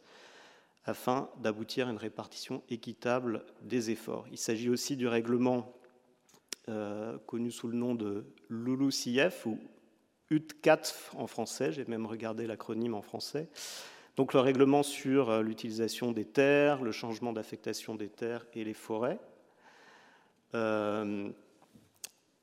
afin 0.86 1.30
d'aboutir 1.40 1.88
à 1.88 1.92
une 1.92 1.98
répartition 1.98 2.64
équitable 2.70 3.46
des 3.62 3.92
efforts. 3.92 4.26
Il 4.32 4.38
s'agit 4.38 4.70
aussi 4.70 4.96
du 4.96 5.08
règlement 5.08 5.72
euh, 6.68 7.18
connu 7.28 7.52
sous 7.52 7.68
le 7.68 7.78
nom 7.78 7.94
de 7.94 8.26
LULUCF 8.50 9.46
ou 9.46 9.60
UTCATF 10.30 11.14
en 11.16 11.28
français, 11.28 11.72
j'ai 11.72 11.86
même 11.86 12.06
regardé 12.06 12.48
l'acronyme 12.48 12.96
en 12.96 13.02
français, 13.02 13.50
donc 14.16 14.34
le 14.34 14.40
règlement 14.40 14.84
sur 14.84 15.30
euh, 15.30 15.42
l'utilisation 15.42 16.12
des 16.12 16.26
terres, 16.26 16.84
le 16.84 16.92
changement 16.92 17.34
d'affectation 17.34 17.96
des 17.96 18.10
terres 18.10 18.46
et 18.54 18.64
les 18.64 18.74
forêts, 18.74 19.20
euh, 20.54 21.30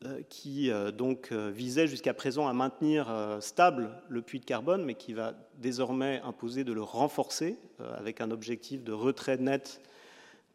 euh, 0.04 0.22
qui 0.28 0.70
donc 0.96 1.32
visait 1.32 1.86
jusqu'à 1.86 2.14
présent 2.14 2.48
à 2.48 2.54
maintenir 2.54 3.38
stable 3.40 3.90
le 4.08 4.22
puits 4.22 4.40
de 4.40 4.44
carbone, 4.44 4.84
mais 4.84 4.94
qui 4.94 5.12
va 5.12 5.34
désormais 5.58 6.20
imposer 6.24 6.64
de 6.64 6.72
le 6.72 6.82
renforcer 6.82 7.56
avec 7.78 8.20
un 8.20 8.30
objectif 8.30 8.82
de 8.82 8.92
retrait 8.92 9.36
net 9.36 9.82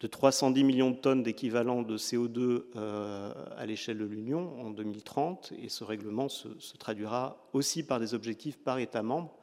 de 0.01 0.07
310 0.07 0.63
millions 0.63 0.89
de 0.89 0.95
tonnes 0.95 1.21
d'équivalent 1.21 1.83
de 1.83 1.95
CO2 1.95 2.63
à 3.55 3.65
l'échelle 3.67 3.99
de 3.99 4.05
l'Union 4.05 4.59
en 4.59 4.71
2030. 4.71 5.53
Et 5.61 5.69
ce 5.69 5.83
règlement 5.83 6.27
se, 6.27 6.47
traduira 6.79 7.47
aussi 7.53 7.83
par 7.83 7.99
des 7.99 8.15
objectifs 8.15 8.57
par 8.57 8.79
État 8.79 9.03
membre 9.03 9.37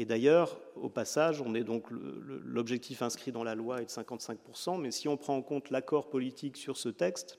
et 0.00 0.06
d'ailleurs, 0.06 0.56
au 0.76 0.88
passage, 0.88 1.42
on 1.42 1.54
est 1.54 1.62
donc 1.62 1.84
l'objectif 1.90 3.02
inscrit 3.02 3.32
dans 3.32 3.44
la 3.44 3.54
loi 3.54 3.82
est 3.82 3.84
de 3.84 3.90
55%, 3.90 4.80
mais 4.80 4.92
si 4.92 5.08
on 5.08 5.18
prend 5.18 5.36
en 5.36 5.42
compte 5.42 5.68
l'accord 5.68 6.08
politique 6.08 6.56
sur 6.56 6.78
ce 6.78 6.88
texte, 6.88 7.38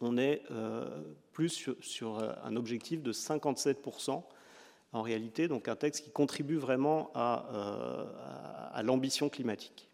on 0.00 0.18
est 0.18 0.42
euh, 0.50 0.84
plus 1.30 1.70
sur, 1.80 2.18
euh, 2.18 2.32
un 2.42 2.56
objectif 2.56 3.04
de 3.04 3.12
57% 3.12 4.20
en 4.92 5.02
réalité, 5.02 5.46
donc 5.46 5.68
un 5.68 5.76
texte 5.76 6.02
qui 6.02 6.10
contribue 6.10 6.56
vraiment 6.56 7.12
à, 7.14 7.46
euh, 7.54 8.82
l'ambition 8.82 9.28
climatique. 9.28 9.88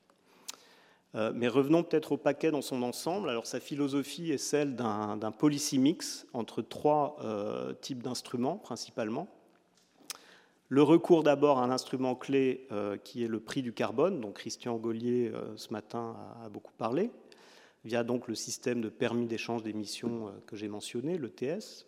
mais 1.13 1.49
revenons 1.49 1.83
peut-être 1.83 2.13
au 2.13 2.17
paquet 2.17 2.51
dans 2.51 2.63
son 2.63 2.83
ensemble. 2.83 3.29
Alors 3.29 3.47
sa 3.47 3.61
philosophie 3.61 4.33
est 4.33 4.39
celle 4.39 4.77
d'un 4.77 5.33
policy 5.37 5.79
mix 5.79 6.27
entre 6.33 6.63
trois 6.63 7.19
types 7.83 8.03
d'instruments 8.03 8.57
principalement. 8.57 9.29
Le 10.71 10.83
recours 10.83 11.23
d'abord 11.23 11.59
à 11.59 11.65
un 11.65 11.71
instrument 11.71 12.15
clé 12.15 12.67
euh, 12.73 12.99
qui 12.99 13.25
est 13.25 13.29
le 13.29 13.41
prix 13.41 13.63
du 13.63 13.73
carbone, 13.73 14.21
dont 14.21 14.33
Christian 14.33 14.77
Gaulier 14.77 15.31
euh, 15.33 15.57
ce 15.57 15.73
matin 15.73 16.15
a, 16.45 16.51
beaucoup 16.51 16.75
parlé, 16.77 17.11
via 17.87 18.05
donc 18.05 18.29
le 18.29 18.35
système 18.35 18.83
de 18.83 18.91
permis 18.91 19.27
d'échange 19.27 19.63
d'émissions 19.63 20.29
euh, 20.29 20.31
que 20.47 20.57
j'ai 20.57 20.69
mentionné, 20.69 21.17
l'ETS. 21.17 21.87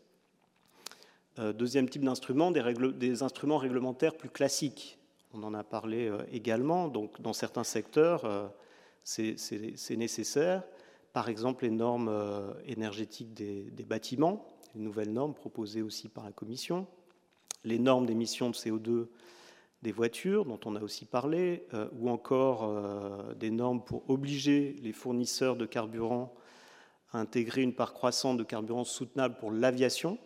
deuxième 1.54 1.90
type 1.90 2.04
d'instrument, 2.04 2.50
des, 2.50 3.22
instruments 3.22 3.58
réglementaires 3.58 4.16
plus 4.16 4.30
classiques. 4.30 4.98
On 5.34 5.42
en 5.42 5.52
a 5.52 5.62
parlé 5.62 6.10
également. 6.32 6.88
Donc, 6.88 7.20
dans 7.20 7.32
certains 7.32 7.64
secteurs, 7.64 8.50
c'est 9.04 9.96
nécessaire. 9.96 10.64
Par 11.12 11.28
exemple, 11.28 11.64
les 11.64 11.70
normes 11.70 12.12
énergétiques 12.66 13.32
des, 13.32 13.70
des 13.70 13.84
bâtiments, 13.84 14.44
les 14.74 14.80
nouvelles 14.80 15.12
normes 15.12 15.34
proposées 15.34 15.82
aussi 15.82 16.08
par 16.08 16.24
la 16.24 16.32
Commission 16.32 16.86
les 17.64 17.78
normes 17.78 18.06
d'émissions 18.06 18.50
de 18.50 18.54
CO2 18.54 19.06
des 19.82 19.92
voitures, 19.92 20.44
dont 20.44 20.60
on 20.64 20.76
a 20.76 20.82
aussi 20.82 21.06
parlé, 21.06 21.66
euh, 21.72 21.88
ou 21.92 22.10
encore 22.10 22.64
euh, 22.64 23.34
des 23.34 23.50
normes 23.50 23.82
pour 23.82 24.08
obliger 24.10 24.76
les 24.82 24.92
fournisseurs 24.92 25.56
de 25.56 25.66
carburant 25.66 26.34
à 27.12 27.18
intégrer 27.18 27.62
une 27.62 27.74
part 27.74 27.92
croissante 27.92 28.36
de 28.36 28.44
carburant 28.44 28.84
soutenable 28.84 29.36
pour 29.38 29.50
l'aviation, 29.50 30.18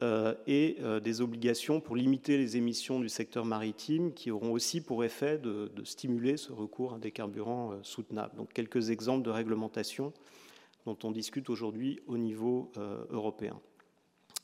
euh, 0.00 0.34
et 0.46 0.76
des 1.02 1.20
obligations 1.20 1.80
pour 1.80 1.96
limiter 1.96 2.38
les 2.38 2.56
émissions 2.56 3.00
du 3.00 3.08
secteur 3.08 3.44
maritime 3.44 4.12
qui 4.12 4.30
auront 4.30 4.52
aussi 4.52 4.80
pour 4.80 5.02
effet 5.02 5.38
de, 5.38 5.70
stimuler 5.82 6.36
ce 6.36 6.52
recours 6.52 6.94
à 6.94 6.98
des 6.98 7.10
carburants 7.10 7.72
soutenables. 7.82 8.36
Donc 8.36 8.52
quelques 8.52 8.90
exemples 8.90 9.24
de 9.24 9.30
réglementation 9.30 10.12
dont 10.86 10.96
on 11.02 11.10
discute 11.10 11.50
aujourd'hui 11.50 12.00
au 12.06 12.16
niveau 12.16 12.70
européen. 13.10 13.60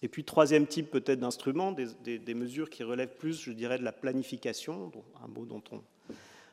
Et 0.04 0.08
puis, 0.08 0.22
troisième 0.22 0.66
type 0.66 0.90
peut-être 0.90 1.20
d'instrument, 1.20 1.72
des, 1.72 2.34
mesures 2.34 2.68
qui 2.68 2.84
relèvent 2.84 3.16
plus, 3.16 3.40
je 3.40 3.52
dirais, 3.52 3.78
de 3.78 3.84
la 3.84 3.90
planification, 3.90 4.92
un 5.24 5.28
mot 5.28 5.46
dont 5.46 5.62
on 5.72 5.80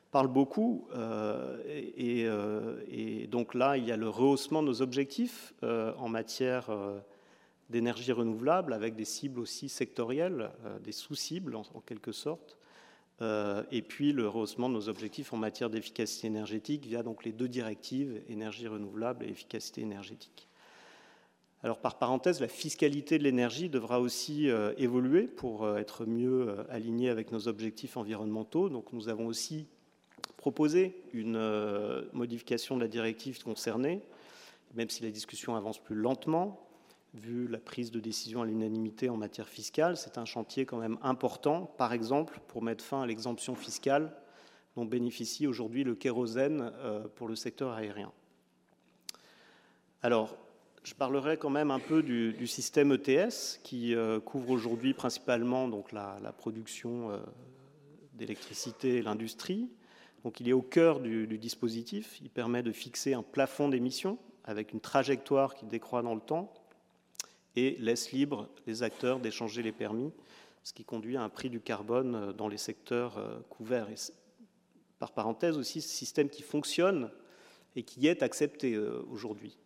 parle 0.09 0.29
beaucoup. 0.29 0.87
Euh, 0.95 1.57
euh, 1.99 2.81
et, 2.89 3.27
donc 3.27 3.53
là, 3.53 3.75
il 3.75 3.85
y 3.85 3.91
a 3.91 3.97
le 3.97 4.07
rehaussement 4.07 4.61
de 4.61 4.67
nos 4.67 4.81
objectifs 4.81 5.53
euh, 5.63 5.93
en 5.97 6.07
matière 6.07 6.69
d'énergie 7.69 8.13
renouvelable, 8.13 8.71
avec 8.71 8.95
des 8.95 9.03
cibles 9.03 9.41
aussi 9.41 9.67
sectorielles, 9.67 10.49
des 10.85 10.93
sous-cibles 10.93 11.57
en, 11.57 11.81
quelque 11.85 12.13
sorte. 12.13 12.57
et 13.19 13.81
puis 13.81 14.13
le 14.13 14.29
rehaussement 14.29 14.69
de 14.69 14.75
nos 14.75 14.87
objectifs 14.87 15.33
en 15.33 15.37
matière 15.37 15.69
d'efficacité 15.69 16.27
énergétique 16.27 16.85
via 16.85 17.03
donc 17.03 17.25
les 17.25 17.33
deux 17.33 17.49
directives, 17.49 18.21
énergie 18.29 18.69
renouvelable 18.69 19.25
et 19.25 19.29
efficacité 19.29 19.81
énergétique. 19.81 20.47
Alors 21.63 21.77
par 21.77 21.99
parenthèse, 21.99 22.39
la 22.41 22.47
fiscalité 22.47 23.19
de 23.19 23.23
l'énergie 23.23 23.69
devra 23.69 23.99
aussi 23.99 24.49
euh, 24.49 24.73
évoluer 24.77 25.27
pour 25.27 25.63
euh, 25.63 25.77
être 25.77 26.05
mieux 26.05 26.49
euh, 26.49 26.63
alignée 26.69 27.09
avec 27.09 27.31
nos 27.31 27.47
objectifs 27.47 27.97
environnementaux. 27.97 28.67
Donc 28.69 28.91
nous 28.93 29.09
avons 29.09 29.27
aussi 29.27 29.67
proposé 30.37 31.03
une 31.13 31.39
modification 32.13 32.75
de 32.75 32.81
la 32.81 32.87
directive 32.87 33.43
concernée, 33.43 34.01
même 34.73 34.89
si 34.89 35.03
la 35.03 35.11
discussion 35.11 35.55
avance 35.55 35.77
plus 35.77 35.95
lentement, 35.95 36.67
vu 37.13 37.47
la 37.47 37.59
prise 37.59 37.91
de 37.91 37.99
décision 37.99 38.41
à 38.41 38.45
l'unanimité 38.47 39.07
en 39.09 39.17
matière 39.17 39.47
fiscale. 39.47 39.97
C'est 39.97 40.17
un 40.17 40.25
chantier 40.25 40.65
quand 40.65 40.77
même 40.77 40.97
important, 41.03 41.71
par 41.77 41.93
exemple, 41.93 42.39
pour 42.47 42.63
mettre 42.63 42.83
fin 42.83 43.03
à 43.03 43.05
l'exemption 43.05 43.53
fiscale 43.53 44.15
dont 44.75 44.85
bénéficie 44.85 45.45
aujourd'hui 45.45 45.83
le 45.83 45.93
kérosène 45.93 46.71
pour 47.13 47.27
le 47.27 47.35
secteur 47.35 47.73
aérien. 47.73 48.11
Alors, 50.01 50.35
je 50.83 50.95
parlerai 50.95 51.37
quand 51.37 51.49
même 51.49 51.71
un 51.71 51.79
peu 51.79 52.01
du, 52.01 52.47
système 52.47 52.91
ETS 52.91 53.59
qui 53.63 53.93
euh, 53.93 54.19
couvre 54.19 54.49
aujourd'hui 54.49 54.93
principalement 54.93 55.67
donc, 55.67 55.91
la, 55.91 56.33
production 56.37 57.11
euh, 57.11 57.17
d'électricité 58.13 58.97
et 58.97 59.01
l'industrie. 59.01 59.69
Donc, 60.23 60.39
il 60.39 60.49
est 60.49 60.53
au 60.53 60.61
cœur 60.61 60.99
du, 60.99 61.27
dispositif. 61.37 62.19
Il 62.21 62.29
permet 62.29 62.63
de 62.63 62.71
fixer 62.71 63.13
un 63.13 63.23
plafond 63.23 63.69
d'émissions 63.69 64.17
avec 64.43 64.73
une 64.73 64.79
trajectoire 64.79 65.53
qui 65.53 65.65
décroît 65.65 66.01
dans 66.01 66.15
le 66.15 66.21
temps. 66.21 66.51
et 67.55 67.75
laisse 67.79 68.11
libre 68.11 68.49
les 68.65 68.81
acteurs 68.81 69.19
d'échanger 69.19 69.61
les 69.61 69.71
permis, 69.71 70.11
ce 70.63 70.73
qui 70.73 70.83
conduit 70.83 71.17
à 71.17 71.21
un 71.21 71.29
prix 71.29 71.49
du 71.49 71.59
carbone 71.59 72.33
dans 72.33 72.47
les 72.47 72.57
secteurs 72.57 73.19
couverts. 73.49 73.89
Et 73.89 73.95
par 74.99 75.11
parenthèse 75.11 75.57
aussi, 75.57 75.81
ce 75.81 75.89
système 75.89 76.29
qui 76.29 76.43
fonctionne 76.43 77.11
et 77.75 77.83
qui 77.83 78.07
est 78.07 78.23
accepté 78.23 78.77
aujourd'hui. 78.77 79.57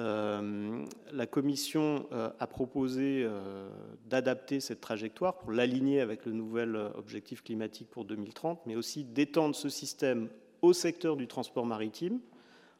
Euh, 0.00 0.84
la 1.12 1.26
Commission 1.26 2.06
euh, 2.10 2.30
a 2.40 2.46
proposé 2.48 3.22
euh, 3.24 3.68
d'adapter 4.06 4.58
cette 4.58 4.80
trajectoire 4.80 5.38
pour 5.38 5.52
l'aligner 5.52 6.00
avec 6.00 6.26
le 6.26 6.32
nouvel 6.32 6.74
objectif 6.96 7.44
climatique 7.44 7.88
pour 7.90 8.04
2030, 8.04 8.60
mais 8.66 8.74
aussi 8.74 9.04
d'étendre 9.04 9.54
ce 9.54 9.68
système 9.68 10.28
au 10.62 10.72
secteur 10.72 11.16
du 11.16 11.28
transport 11.28 11.64
maritime, 11.64 12.18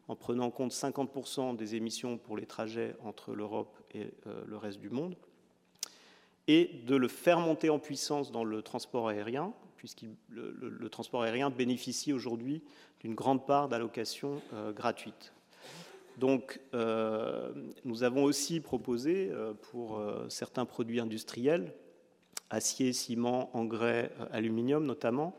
en 0.09 0.16
prenant 0.16 0.47
en 0.47 0.50
compte 0.50 0.73
50% 0.73 1.56
des 1.56 1.76
émissions 1.76 2.18
pour 2.18 2.37
les 2.37 2.47
trajets 2.47 2.97
entre 3.04 3.33
l'Europe 3.33 3.78
et 3.94 4.09
le 4.47 4.56
reste 4.56 4.80
du 4.80 4.90
monde, 4.90 5.16
et 6.47 6.83
de 6.87 6.97
le 6.97 7.09
faire 7.09 7.40
monter 7.40 7.71
en 7.71 7.78
puissance 7.78 8.33
dans 8.33 8.44
le 8.44 8.61
transport 8.61 9.09
aérien, 9.09 9.52
puisque 9.76 10.04
le, 10.28 10.88
transport 10.88 11.23
aérien 11.23 11.49
bénéficie 11.49 12.12
aujourd'hui 12.12 12.62
d'une 13.00 13.14
grande 13.14 13.47
part 13.47 13.68
d'allocations 13.68 14.42
gratuites. 14.75 15.33
Donc, 16.18 16.61
euh, 16.75 17.52
nous 17.85 18.02
avons 18.02 18.25
aussi 18.25 18.61
proposé 18.61 19.30
euh, 19.30 19.52
pour 19.71 19.99
euh, 19.99 20.28
certains 20.28 20.64
produits 20.64 21.00
industriels, 21.00 21.73
acier, 22.50 22.92
ciment, 22.92 23.50
engrais, 23.56 24.12
aluminium 24.30 24.85
notamment, 24.85 25.37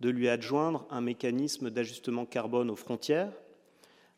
de 0.00 0.08
lui 0.08 0.28
adjoindre 0.28 0.86
un 0.90 1.00
mécanisme 1.00 1.70
d'ajustement 1.70 2.24
carbone 2.24 2.70
aux 2.70 2.76
frontières 2.76 3.32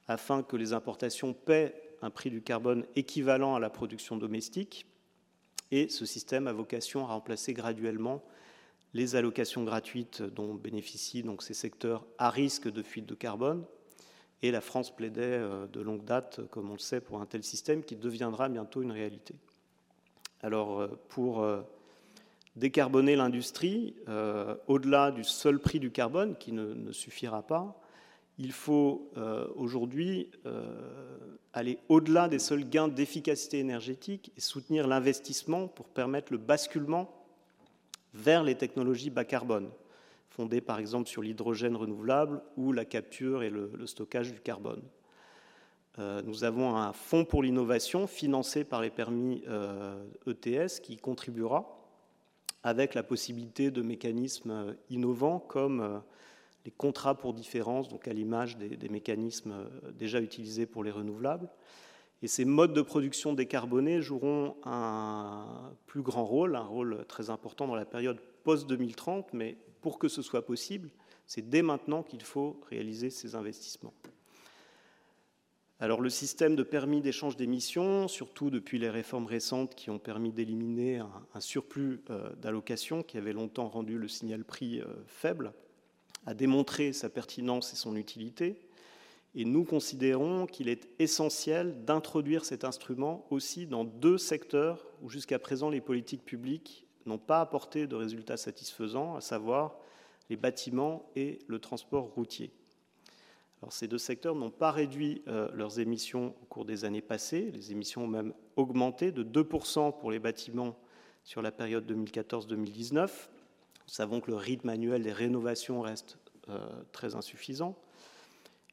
afin 0.08 0.42
que 0.42 0.56
les 0.56 0.72
importations 0.72 1.32
paient 1.32 1.74
un 2.02 2.10
prix 2.10 2.30
du 2.30 2.40
carbone 2.40 2.86
équivalent 2.94 3.56
à 3.56 3.60
la 3.60 3.70
production 3.70 4.16
domestique. 4.16 4.86
Et 5.72 5.88
ce 5.88 6.06
système 6.06 6.46
a 6.46 6.52
vocation 6.52 7.04
à 7.04 7.08
remplacer 7.08 7.52
graduellement 7.52 8.22
les 8.94 9.16
allocations 9.16 9.64
gratuites 9.64 10.22
dont 10.22 10.54
bénéficient 10.54 11.24
donc 11.24 11.42
ces 11.42 11.54
secteurs 11.54 12.06
à 12.18 12.30
risque 12.30 12.70
de 12.70 12.82
fuite 12.82 13.06
de 13.06 13.14
carbone 13.14 13.64
et 14.42 14.50
la 14.50 14.60
France 14.60 14.94
plaidait 14.94 15.22
euh, 15.22 15.66
de 15.66 15.80
longue 15.80 16.04
date, 16.04 16.40
comme 16.50 16.70
on 16.70 16.74
le 16.74 16.78
sait, 16.78 17.00
pour 17.00 17.20
un 17.20 17.26
tel 17.26 17.42
système 17.42 17.82
qui 17.82 17.96
deviendra 17.96 18.48
bientôt 18.48 18.82
une 18.82 18.92
réalité. 18.92 19.34
Alors, 20.42 20.80
euh, 20.80 20.88
pour 21.08 21.42
euh, 21.42 21.62
décarboner 22.56 23.16
l'industrie, 23.16 23.94
au-delà 24.66 25.10
du 25.10 25.24
seul 25.24 25.58
prix 25.58 25.78
du 25.78 25.90
carbone, 25.90 26.36
qui 26.36 26.52
ne, 26.52 26.90
suffira 26.90 27.42
pas, 27.42 27.78
il 28.38 28.50
faut 28.50 29.10
aujourd'hui 29.56 30.30
aller 31.52 31.78
au-delà 31.90 32.28
des 32.28 32.38
seuls 32.38 32.66
gains 32.66 32.88
d'efficacité 32.88 33.58
énergétique 33.58 34.32
et 34.38 34.40
soutenir 34.40 34.86
l'investissement 34.86 35.68
pour 35.68 35.84
permettre 35.84 36.32
le 36.32 36.38
basculement 36.38 37.26
vers 38.14 38.42
les 38.42 38.54
technologies 38.54 39.10
bas 39.10 39.26
carbone 39.26 39.68
fondée 40.28 40.60
par 40.60 40.78
exemple 40.78 41.08
sur 41.08 41.22
l'hydrogène 41.22 41.76
renouvelable 41.76 42.42
ou 42.56 42.72
la 42.72 42.84
capture 42.84 43.42
et 43.42 43.50
le, 43.50 43.86
stockage 43.86 44.32
du 44.32 44.40
carbone. 44.40 44.82
Euh, 45.98 46.20
nous 46.22 46.44
avons 46.44 46.76
un 46.76 46.92
fonds 46.92 47.24
pour 47.24 47.42
l'innovation 47.42 48.06
financé 48.06 48.64
par 48.64 48.82
les 48.82 48.90
permis 48.90 49.38
ETS 49.38 49.48
euh, 49.48 50.04
e 50.26 50.80
qui 50.82 50.96
contribuera 50.98 51.66
avec 52.62 52.94
la 52.94 53.02
possibilité 53.02 53.70
de 53.70 53.80
mécanismes 53.80 54.76
innovants 54.90 55.38
comme 55.38 55.80
euh, 55.80 55.98
les 56.64 56.70
contrats 56.72 57.14
pour 57.14 57.32
différence, 57.32 57.88
donc 57.88 58.08
à 58.08 58.12
l'image 58.12 58.58
des, 58.58 58.76
des, 58.76 58.88
mécanismes 58.88 59.54
déjà 59.94 60.20
utilisés 60.20 60.66
pour 60.66 60.82
les 60.82 60.90
renouvelables. 60.90 61.48
Et 62.22 62.28
ces 62.28 62.44
modes 62.44 62.72
de 62.72 62.82
production 62.82 63.34
décarbonés 63.34 64.02
joueront 64.02 64.56
un 64.64 65.72
plus 65.86 66.02
grand 66.02 66.24
rôle, 66.24 66.56
un 66.56 66.64
rôle 66.64 67.04
très 67.06 67.30
important 67.30 67.68
dans 67.68 67.74
la 67.74 67.84
période 67.84 68.18
post-2030, 68.42 69.26
mais 69.32 69.56
pour 69.80 69.98
que 69.98 70.08
ce 70.08 70.22
soit 70.22 70.44
possible, 70.44 70.90
c'est 71.26 71.48
dès 71.48 71.62
maintenant 71.62 72.02
qu'il 72.02 72.22
faut 72.22 72.60
réaliser 72.70 73.10
ces 73.10 73.34
investissements. 73.34 73.94
Alors 75.78 76.00
le 76.00 76.08
système 76.08 76.56
de 76.56 76.62
permis 76.62 77.02
d'échange 77.02 77.36
d'émissions, 77.36 78.08
surtout 78.08 78.48
depuis 78.48 78.78
les 78.78 78.88
réformes 78.88 79.26
récentes 79.26 79.74
qui 79.74 79.90
ont 79.90 79.98
permis 79.98 80.32
d'éliminer 80.32 81.00
un, 81.34 81.40
surplus 81.40 82.00
euh, 82.08 82.34
d'allocations 82.36 83.02
qui 83.02 83.18
avait 83.18 83.34
longtemps 83.34 83.68
rendu 83.68 83.98
le 83.98 84.08
signal 84.08 84.42
prix 84.42 84.80
euh, 84.80 84.86
faible, 85.06 85.52
a 86.24 86.32
démontré 86.32 86.94
sa 86.94 87.10
pertinence 87.10 87.74
et 87.74 87.76
son 87.76 87.94
utilité. 87.94 88.58
Et 89.34 89.44
nous 89.44 89.64
considérons 89.64 90.46
qu'il 90.46 90.70
est 90.70 90.88
essentiel 90.98 91.84
d'introduire 91.84 92.46
cet 92.46 92.64
instrument 92.64 93.26
aussi 93.28 93.66
dans 93.66 93.84
deux 93.84 94.16
secteurs 94.16 94.86
où 95.02 95.10
jusqu'à 95.10 95.38
présent 95.38 95.68
les 95.68 95.82
politiques 95.82 96.24
publiques 96.24 96.85
n'ont 97.06 97.18
pas 97.18 97.40
apporté 97.40 97.86
de 97.86 97.94
résultats 97.94 98.36
satisfaisants, 98.36 99.16
à 99.16 99.20
savoir 99.20 99.76
les 100.30 100.36
bâtiments 100.36 101.10
et 101.16 101.38
le 101.46 101.58
transport 101.58 102.04
routier. 102.14 102.50
Alors, 103.62 103.72
ces 103.72 103.88
deux 103.88 103.98
secteurs 103.98 104.34
n'ont 104.34 104.50
pas 104.50 104.70
réduit 104.70 105.22
euh, 105.28 105.48
leurs 105.54 105.80
émissions 105.80 106.34
au 106.42 106.46
cours 106.46 106.64
des 106.64 106.84
années 106.84 107.00
passées. 107.00 107.50
Les 107.52 107.72
émissions 107.72 108.04
ont 108.04 108.08
même 108.08 108.34
augmenté 108.56 109.12
de 109.12 109.24
2% 109.24 109.98
pour 109.98 110.10
les 110.10 110.18
bâtiments 110.18 110.76
sur 111.24 111.42
la 111.42 111.50
période 111.50 111.90
2014-2019. 111.90 113.00
Nous 113.00 113.08
savons 113.86 114.20
que 114.20 114.30
le 114.30 114.36
rythme 114.36 114.68
annuel 114.68 115.02
des 115.02 115.12
rénovations 115.12 115.80
reste 115.80 116.18
euh, 116.48 116.58
très 116.92 117.14
insuffisant 117.14 117.76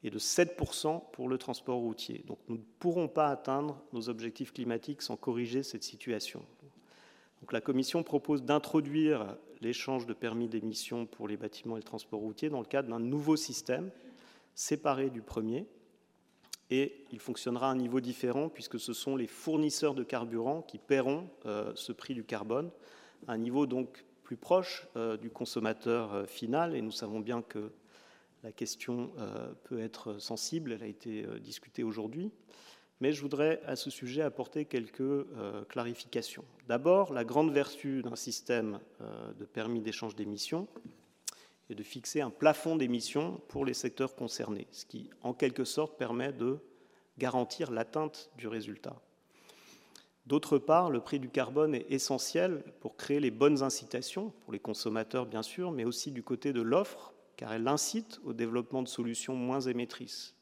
et 0.04 0.10
de 0.10 0.20
7% 0.20 1.02
pour 1.12 1.30
le 1.30 1.38
transport 1.38 1.78
routier. 1.78 2.24
Donc 2.28 2.40
nous 2.50 2.58
ne 2.58 2.64
pourrons 2.80 3.08
pas 3.08 3.30
atteindre 3.30 3.82
nos 3.94 4.10
objectifs 4.10 4.52
climatiques 4.52 5.02
sans 5.02 5.16
corriger 5.16 5.64
cette 5.64 5.84
situation 5.84 6.46
la 7.52 7.62
Commission 7.62 8.04
propose 8.04 8.44
d'introduire 8.44 9.36
l'échange 9.62 10.06
de 10.06 10.14
permis 10.14 10.48
d'émission 10.48 11.06
pour 11.06 11.28
les 11.28 11.38
bâtiments 11.38 11.76
et 11.76 11.80
le 11.80 11.84
transport 11.84 12.20
routier 12.20 12.50
dans 12.50 12.60
le 12.60 12.66
cadre 12.66 12.90
d'un 12.90 13.00
nouveau 13.00 13.36
système 13.36 13.92
séparé 14.56 15.10
du 15.10 15.22
premier. 15.22 15.66
Et 16.70 17.06
il 17.12 17.20
fonctionnera 17.20 17.70
à 17.70 17.72
un 17.72 17.76
niveau 17.76 18.00
différent 18.00 18.50
puisque 18.50 18.80
ce 18.80 18.94
sont 18.94 19.16
les 19.16 19.28
fournisseurs 19.28 19.96
de 19.96 20.04
carburant 20.04 20.62
qui 20.62 20.78
paieront 20.78 21.30
euh, 21.46 21.72
ce 21.76 21.92
prix 21.92 22.14
du 22.14 22.24
carbone, 22.24 22.72
un 23.28 23.38
niveau 23.38 23.66
donc 23.66 24.06
plus 24.24 24.38
proche 24.38 24.88
euh, 24.96 25.18
du 25.18 25.30
consommateur 25.30 26.14
euh, 26.14 26.26
final. 26.26 26.76
Et 26.76 26.82
nous 26.82 26.92
savons 26.92 27.20
bien 27.20 27.42
que 27.42 27.72
la 28.44 28.52
question 28.52 29.12
peut 29.64 29.80
être 29.80 30.20
sensible, 30.20 30.74
elle 30.74 30.84
a 30.84 30.88
été 30.88 31.26
discutée 31.40 31.82
aujourd'hui 31.82 32.30
mais 33.04 33.12
je 33.12 33.20
voudrais 33.20 33.60
à 33.66 33.76
ce 33.76 33.90
sujet 33.90 34.22
apporter 34.22 34.64
quelques 34.64 35.02
euh, 35.02 35.66
clarifications. 35.68 36.46
D'abord, 36.70 37.12
la 37.12 37.26
grande 37.26 37.52
vertu 37.52 38.02
d'un 38.02 38.16
système 38.16 38.80
euh, 39.02 39.34
de 39.34 39.44
permis 39.44 39.82
d'échange 39.82 40.16
d'émissions 40.16 40.70
est 41.70 41.76
de 41.76 41.84
fixer 41.84 42.22
un 42.22 42.30
plafond 42.30 42.78
d'émissions 42.78 43.42
pour 43.50 43.66
les 43.66 43.74
secteurs 43.74 44.16
concernés, 44.16 44.68
ce 44.72 44.86
qui, 44.86 45.10
en 45.22 45.34
quelque 45.34 45.66
sorte, 45.66 45.98
permet 45.98 46.32
de 46.32 46.60
garantir 47.18 47.72
l'atteinte 47.72 48.32
du 48.38 48.48
résultat. 48.48 48.96
D'autre 50.26 50.58
part, 50.58 50.90
le 50.90 51.02
prix 51.02 51.20
du 51.20 51.28
carbone 51.28 51.76
est 51.76 51.92
essentiel 51.92 52.64
pour 52.80 52.96
créer 52.96 53.20
les 53.20 53.32
bonnes 53.32 53.64
incitations, 53.64 54.32
pour 54.46 54.54
les 54.54 54.60
consommateurs 54.60 55.26
bien 55.26 55.44
sûr, 55.44 55.74
mais 55.74 55.84
aussi 55.84 56.12
du 56.12 56.24
côté 56.24 56.54
de 56.54 56.62
l'offre, 56.62 57.14
car 57.36 57.52
elle 57.52 57.68
incite 57.68 58.22
au 58.24 58.32
développement 58.32 58.82
de 58.82 58.88
solutions 58.88 59.36
moins 59.36 59.60
émettrices. 59.60 60.38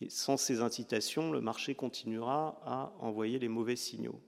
Et 0.00 0.10
sans 0.10 0.36
ces 0.36 0.60
incitations, 0.60 1.32
le 1.32 1.40
marché 1.40 1.74
continuera 1.74 2.60
à 2.64 2.92
envoyer 3.00 3.38
les 3.38 3.48
mauvais 3.48 3.76
signaux. 3.76 4.20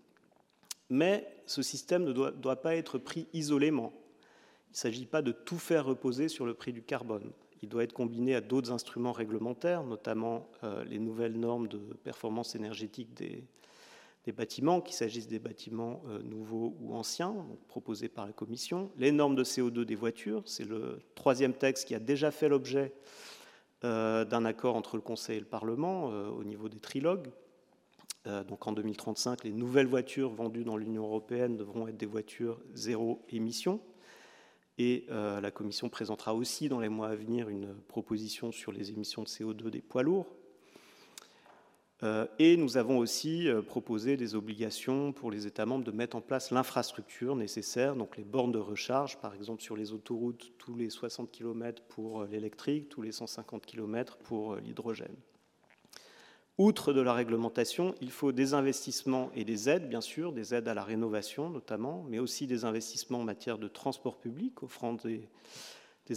Mais 0.91 1.27
ce 1.47 1.63
système 1.63 2.05
ne 2.05 2.13
doit, 2.13 2.57
pas 2.57 2.77
être 2.77 2.99
pris 2.99 3.29
isolément. 3.35 3.93
Il 4.69 4.73
ne 4.73 4.77
s'agit 4.77 5.07
pas 5.07 5.23
de 5.23 5.33
tout 5.33 5.59
faire 5.59 5.85
reposer 5.85 6.29
sur 6.29 6.47
le 6.47 6.55
prix 6.55 6.73
du 6.73 6.83
carbone. 6.83 7.31
Il 7.63 7.69
doit 7.69 7.85
être 7.85 7.93
combiné 7.93 8.35
à 8.35 8.41
d'autres 8.41 8.71
instruments 8.71 9.13
réglementaires, 9.13 9.83
notamment 9.83 10.49
euh, 10.63 10.85
les 10.85 10.99
nouvelles 10.99 11.39
normes 11.39 11.69
de 11.69 11.79
performance 11.79 12.55
énergétique 12.55 13.15
des, 13.15 13.45
bâtiments, 14.33 14.83
qu'il 14.83 14.95
s'agisse 14.95 15.27
des 15.27 15.39
bâtiments 15.39 16.03
euh, 16.07 16.23
nouveaux 16.23 16.77
ou 16.81 16.95
anciens, 16.95 17.35
proposés 17.67 18.09
par 18.09 18.27
la 18.27 18.33
Commission, 18.33 18.91
les 18.99 19.11
normes 19.11 19.35
de 19.35 19.43
CO2 19.43 19.85
des 19.85 19.95
voitures, 19.95 20.43
c'est 20.45 20.67
le 20.67 21.01
troisième 21.15 21.55
texte 21.55 21.89
qui 21.89 21.95
a 21.95 21.99
déjà 21.99 22.31
fait 22.31 22.51
l'objet 22.51 22.93
d'un 23.83 24.45
accord 24.45 24.77
entre 24.77 24.97
le 24.97 25.03
Conseil 25.03 25.37
et 25.37 25.41
le 25.41 25.47
Parlement 25.47 26.11
euh, 26.11 26.29
au 26.29 26.45
niveau 26.45 26.69
des 26.69 26.81
trilogues. 26.81 27.29
Euh, 28.27 28.43
donc 28.45 28.67
en 28.67 28.73
2035, 28.73 29.45
les 29.45 29.53
nouvelles 29.53 29.87
voitures 29.87 30.31
vendues 30.31 30.65
dans 30.65 30.77
l'Union 30.77 31.05
européenne 31.05 31.57
devront 31.57 31.87
être 31.89 31.97
des 31.97 32.07
voitures 32.07 32.61
zéro 32.75 33.25
émission. 33.31 33.81
Et 34.81 35.07
la 35.09 35.51
Commission 35.51 35.89
présentera 35.89 36.37
aussi 36.37 36.69
dans 36.69 36.79
les 36.79 36.89
mois 36.89 37.09
à 37.09 37.17
venir 37.17 37.49
une 37.49 37.75
proposition 37.89 38.53
sur 38.53 38.71
les 38.71 38.91
émissions 38.91 39.25
de 39.25 39.27
CO2 39.27 39.71
des 39.71 39.81
poids 39.81 40.05
lourds. 40.05 40.38
Euh, 42.05 42.27
et 42.39 42.57
nous 42.57 42.77
avons 42.77 42.99
aussi 42.99 43.49
euh, 43.49 43.61
proposé 43.61 44.17
des 44.17 44.37
obligations 44.37 45.13
pour 45.13 45.33
les 45.33 45.49
États 45.49 45.67
membres 45.67 45.85
de 45.85 45.91
mettre 45.91 46.17
en 46.17 46.21
place 46.21 46.53
l'infrastructure 46.53 47.35
nécessaire, 47.35 47.97
donc 47.97 48.17
les 48.17 48.25
bornes 48.25 48.53
de 48.53 48.59
recharge, 48.59 49.19
par 49.19 49.35
exemple 49.35 49.63
sur 49.63 49.77
les 49.77 49.93
autoroutes, 49.93 50.53
tous 50.59 50.77
les 50.77 50.91
60 50.91 51.33
km 51.33 51.83
pour 51.89 52.23
euh, 52.23 52.29
l'électrique, 52.31 52.89
tous 52.89 53.03
les 53.03 53.11
150 53.11 53.67
km 53.67 54.17
pour 54.19 54.57
l'hydrogène. 54.57 55.17
Outre 56.57 56.93
de 56.93 57.01
la 57.01 57.15
réglementation, 57.15 57.95
il 58.01 58.11
faut 58.11 58.31
des 58.31 58.55
investissements 58.55 59.31
et 59.35 59.45
des 59.45 59.69
aides, 59.69 59.89
bien 59.89 60.01
sûr, 60.01 60.33
des 60.33 60.55
aides 60.55 60.69
à 60.69 60.75
la 60.75 60.85
rénovation 60.85 61.51
notamment, 61.51 62.05
mais 62.09 62.21
aussi 62.21 62.47
des 62.47 62.65
investissements 62.65 63.21
en 63.21 63.25
matière 63.25 63.59
de 63.59 63.69
transport 63.69 64.19
public, 64.19 64.63
offrant 64.63 64.95
des, 64.95 65.29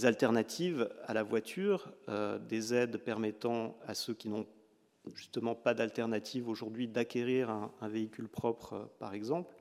alternatives 0.05 0.89
à 1.05 1.13
la 1.13 1.21
voiture, 1.21 1.91
des 2.47 2.73
aides 2.73 2.97
permettant 2.97 3.77
à 3.85 3.93
ceux 3.93 4.13
qui 4.13 4.29
n'ont 4.29 4.47
justement 5.13 5.55
pas 5.55 5.73
d'alternative 5.73 6.47
aujourd'hui 6.47 6.87
d'acquérir 6.87 7.49
un, 7.49 7.87
véhicule 7.87 8.27
propre, 8.27 8.73
euh, 8.73 8.85
par 8.99 9.13
exemple. 9.13 9.55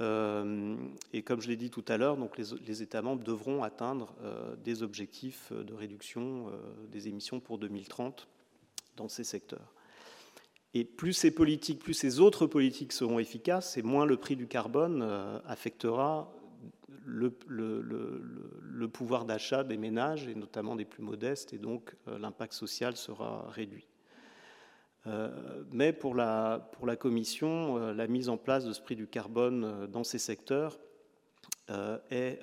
Euh, 0.00 0.76
et 1.12 1.22
comme 1.22 1.40
je 1.40 1.48
l'ai 1.48 1.56
dit 1.56 1.70
tout 1.70 1.84
à 1.88 1.96
l'heure, 1.96 2.16
donc 2.16 2.38
les, 2.38 2.82
États 2.82 3.02
membres 3.02 3.24
devront 3.24 3.64
atteindre 3.64 4.14
des 4.62 4.84
objectifs 4.84 5.52
de 5.52 5.74
réduction 5.74 6.52
des 6.92 7.08
émissions 7.08 7.40
pour 7.40 7.58
2030 7.58 8.28
dans 8.96 9.08
ces 9.08 9.24
secteurs. 9.24 9.74
Et 10.74 10.84
plus 10.84 11.12
ces 11.12 11.30
politiques, 11.30 11.80
plus 11.80 11.94
ces 11.94 12.20
autres 12.20 12.46
politiques 12.46 12.92
seront 12.92 13.18
efficaces, 13.18 13.76
et 13.76 13.82
moins 13.82 14.04
le 14.04 14.16
prix 14.16 14.36
du 14.36 14.46
carbone 14.46 15.00
euh, 15.02 15.38
affectera 15.46 16.32
le, 17.04 17.30
pouvoir 18.92 19.24
d'achat 19.24 19.64
des 19.64 19.78
ménages, 19.78 20.28
et 20.28 20.34
notamment 20.34 20.76
des 20.76 20.84
plus 20.84 21.02
modestes, 21.02 21.54
et 21.54 21.58
donc 21.58 21.96
euh, 22.06 22.18
l'impact 22.18 22.52
social 22.52 22.96
sera 22.96 23.48
réduit. 23.50 23.86
Euh, 25.06 25.62
mais 25.72 25.92
pour 25.92 26.14
la, 26.14 26.68
Commission, 26.98 27.76
la 27.92 28.06
mise 28.06 28.28
en 28.28 28.36
place 28.36 28.64
de 28.64 28.72
ce 28.72 28.80
prix 28.80 28.96
du 28.96 29.06
carbone 29.06 29.86
dans 29.86 30.04
ces 30.04 30.18
secteurs 30.18 30.78
est, 32.10 32.40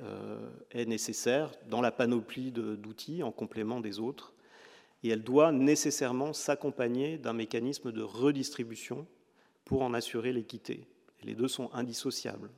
nécessaire 0.88 1.52
dans 1.70 1.82
la 1.82 1.92
panoplie 1.92 2.52
d'outils 2.52 3.24
en 3.24 3.32
complément 3.32 3.80
des 3.80 4.00
autres 4.00 4.34
et 5.04 5.10
elle 5.10 5.24
doit 5.24 5.52
nécessairement 5.52 6.34
s'accompagner 6.34 7.18
d'un 7.18 7.34
mécanisme 7.34 7.92
de 7.92 8.02
redistribution 8.02 9.06
pour 9.64 9.84
en 9.84 9.94
assurer 9.94 10.34
l'équité. 10.34 10.88
Les 11.24 11.36
deux 11.36 11.48
sont 11.48 11.70
indissociables. 11.74 12.50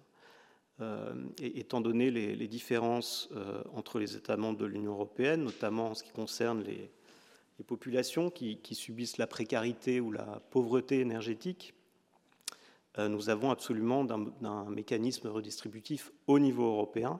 Euh, 0.80 1.14
étant 1.40 1.82
donné 1.82 2.12
les, 2.12 2.48
différences 2.48 3.30
euh, 3.36 3.64
entre 3.74 3.98
les 3.98 4.16
États 4.16 4.38
membres 4.38 4.60
de 4.60 4.66
l'Union 4.66 4.92
européenne, 4.92 5.44
notamment 5.44 5.90
en 5.90 5.94
ce 5.96 6.04
qui 6.04 6.12
concerne 6.12 6.64
les, 6.64 6.92
populations 7.64 8.30
qui, 8.30 8.60
subissent 8.74 9.18
la 9.18 9.28
précarité 9.28 10.00
ou 10.00 10.12
la 10.12 10.42
pauvreté 10.52 11.00
énergétique, 11.00 11.74
euh, 12.98 13.08
nous 13.08 13.30
avons 13.30 13.52
absolument 13.52 14.04
d'un 14.04 14.66
mécanisme 14.70 15.28
redistributif 15.28 16.12
au 16.28 16.40
niveau 16.40 16.66
européen 16.66 17.20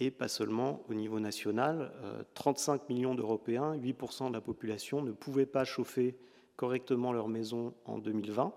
et 0.00 0.10
pas 0.10 0.28
seulement 0.28 0.82
au 0.88 0.94
niveau 0.94 1.20
national. 1.20 1.92
35 2.34 2.82
euh, 2.82 2.84
millions 2.88 3.14
d'Européens, 3.14 3.76
8% 3.76 4.28
de 4.28 4.32
la 4.32 4.40
population, 4.40 5.02
ne 5.02 5.12
pouvaient 5.12 5.46
pas 5.46 5.64
chauffer 5.64 6.16
correctement 6.56 7.12
leur 7.12 7.28
maison 7.28 7.74
en 7.84 7.98
2020. 7.98 8.52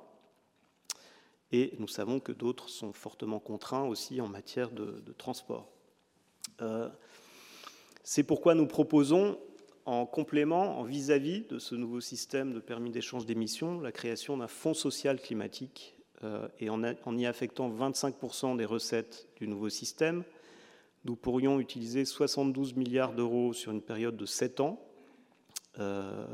Et 1.51 1.73
nous 1.79 1.87
savons 1.87 2.19
que 2.19 2.31
d'autres 2.31 2.69
sont 2.69 2.91
fortement 2.91 3.39
contraints 3.39 3.85
aussi 3.85 4.19
en 4.19 4.27
matière 4.27 4.71
de, 4.71 5.13
transport. 5.17 5.69
Euh, 6.61 6.89
c'est 8.03 8.23
pourquoi 8.23 8.53
nous 8.53 8.67
proposons, 8.67 9.39
en 9.87 10.05
complément, 10.05 10.77
en 10.77 10.83
vis-à-vis 10.83 11.45
de 11.47 11.59
ce 11.59 11.73
nouveau 11.73 12.01
système 12.01 12.53
de 12.53 12.59
permis 12.59 12.91
d'échange 12.91 13.25
d'émissions, 13.25 13.79
la 13.79 13.93
création 13.93 14.35
d'un 14.35 14.49
fonds 14.49 14.73
social 14.73 15.17
climatique 15.19 15.95
euh, 16.25 16.49
et 16.59 16.69
en, 16.69 16.83
y 16.83 17.25
affectant 17.25 17.69
25% 17.69 18.57
des 18.57 18.65
recettes 18.65 19.29
du 19.37 19.47
nouveau 19.47 19.69
système, 19.69 20.25
nous 21.05 21.15
pourrions 21.15 21.61
utiliser 21.61 22.03
72 22.03 22.75
milliards 22.75 23.13
d'euros 23.13 23.53
sur 23.53 23.71
une 23.71 23.81
période 23.81 24.17
de 24.17 24.25
7 24.25 24.59
ans. 24.59 24.77
Euh, 25.79 26.27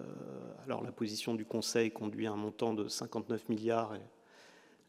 alors 0.65 0.83
la 0.83 0.91
position 0.91 1.35
du 1.35 1.45
Conseil 1.45 1.91
conduit 1.91 2.25
à 2.25 2.31
un 2.31 2.35
montant 2.35 2.73
de 2.73 2.87
59 2.87 3.49
milliards 3.49 3.93
et 3.93 4.01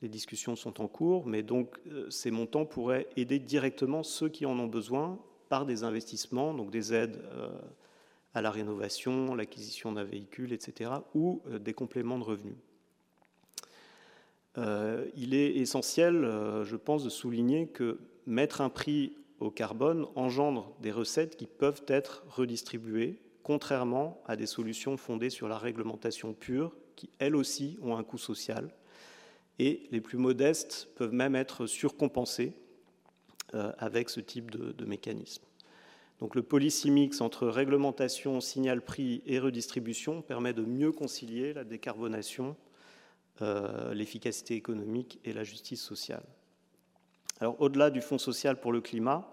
les 0.01 0.09
discussions 0.09 0.57
sont 0.57 0.81
en 0.81 0.89
cours, 0.89 1.27
mais 1.27 1.43
donc 1.43 1.79
euh, 1.89 2.09
ces 2.09 2.31
montants 2.31 2.65
pourraient 2.65 3.09
aider 3.19 3.39
directement 3.39 4.03
ceux 4.03 4.31
qui 4.31 4.47
en 4.47 4.59
ont 4.59 4.69
besoin 4.69 5.19
par 5.51 5.67
des 5.67 5.85
investissements, 5.85 6.55
donc 6.55 6.71
des 6.71 6.95
aides 6.95 7.21
à 8.35 8.43
la 8.43 8.51
rénovation, 8.51 9.35
l'acquisition 9.35 9.93
d'un 9.93 10.05
véhicule, 10.05 10.53
etc., 10.53 10.91
ou 11.15 11.41
des 11.61 11.73
compléments 11.73 12.19
de 12.19 12.25
revenus. 12.25 12.57
il 14.57 15.35
est 15.35 15.57
essentiel, 15.57 16.23
je 16.65 16.77
pense, 16.77 17.05
de 17.05 17.11
souligner 17.11 17.69
que 17.69 17.99
mettre 18.27 18.61
un 18.61 18.69
prix 18.69 19.17
au 19.41 19.51
carbone 19.51 20.07
engendre 20.15 20.75
des 20.81 20.93
recettes 20.93 21.37
qui 21.37 21.47
peuvent 21.47 21.83
être 21.87 22.25
redistribuées, 22.29 23.19
contrairement 23.43 24.23
à 24.27 24.37
des 24.37 24.47
solutions 24.47 24.97
fondées 24.97 25.31
sur 25.31 25.49
la 25.49 25.59
réglementation 25.59 26.33
pure, 26.33 26.73
qui 26.97 27.11
elles 27.19 27.37
aussi 27.37 27.79
ont 27.83 27.97
un 27.97 28.05
coût 28.05 28.19
social. 28.19 28.71
Et 29.59 29.87
les 29.91 30.01
plus 30.01 30.19
modestes 30.19 30.89
peuvent 30.97 31.13
même 31.13 31.37
être 31.37 31.67
surcompensés 31.67 32.55
euh, 33.55 33.73
avec 33.79 34.11
ce 34.11 34.21
type 34.21 34.51
de, 34.51 34.85
mécanisme. 34.85 35.45
Donc 36.21 36.35
le 36.35 36.43
policy 36.43 36.91
mix 36.91 37.21
entre 37.21 37.47
réglementation, 37.49 38.41
signal 38.41 38.83
prix 38.83 39.23
et 39.27 39.39
redistribution 39.39 40.23
permet 40.23 40.53
de 40.53 40.63
mieux 40.63 40.93
concilier 40.93 41.53
la 41.53 41.65
décarbonation, 41.65 42.57
euh, 43.43 43.93
l'efficacité 43.95 44.55
économique 44.55 45.19
et 45.25 45.33
la 45.33 45.45
justice 45.45 45.83
sociale. 45.83 46.25
Alors 47.41 47.61
au-delà 47.61 47.91
du 47.91 48.01
Fonds 48.01 48.19
social 48.19 48.61
pour 48.61 48.73
le 48.73 48.81
climat, 48.81 49.31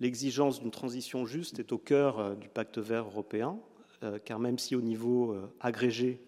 L'exigence 0.00 0.60
d'une 0.60 0.70
transition 0.70 1.26
juste 1.26 1.58
est 1.58 1.72
au 1.72 1.78
cœur 1.78 2.18
euh, 2.18 2.34
du 2.34 2.48
pacte 2.48 2.78
vert 2.78 3.04
européen, 3.04 3.58
euh, 4.02 4.18
car 4.18 4.38
même 4.38 4.58
si 4.58 4.74
au 4.74 4.80
niveau 4.80 5.36
agrégé, 5.60 6.22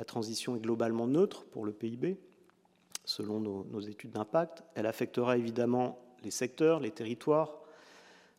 la 0.00 0.04
transition 0.04 0.56
est 0.56 0.60
globalement 0.60 1.06
neutre 1.06 1.44
pour 1.44 1.64
le 1.64 1.72
PIB, 1.72 2.18
selon 3.04 3.40
nos, 3.40 3.80
études 3.80 4.10
d'impact, 4.10 4.64
elle 4.74 4.86
affectera 4.86 5.38
évidemment 5.38 5.98
les 6.22 6.30
secteurs, 6.30 6.80
les 6.80 6.90
territoires, 6.90 7.60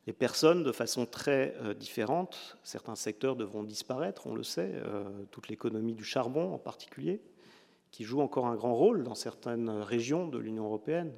les 0.07 0.13
personnes 0.13 0.63
de 0.63 0.71
façon 0.71 1.05
très 1.05 1.53
différente. 1.75 2.57
Certains 2.63 2.95
secteurs 2.95 3.35
devront 3.35 3.63
disparaître, 3.63 4.25
on 4.27 4.33
le 4.33 4.43
sait, 4.43 4.73
toute 5.29 5.49
l'économie 5.49 5.93
du 5.93 6.03
charbon 6.03 6.53
en 6.53 6.57
particulier, 6.57 7.21
qui 7.91 8.03
joue 8.05 8.21
encore 8.21 8.47
un 8.47 8.55
grand 8.55 8.73
rôle 8.73 9.03
dans 9.03 9.13
certaines 9.13 9.69
régions 9.69 10.27
de 10.27 10.39
l'Union 10.39 10.65
européenne, 10.65 11.13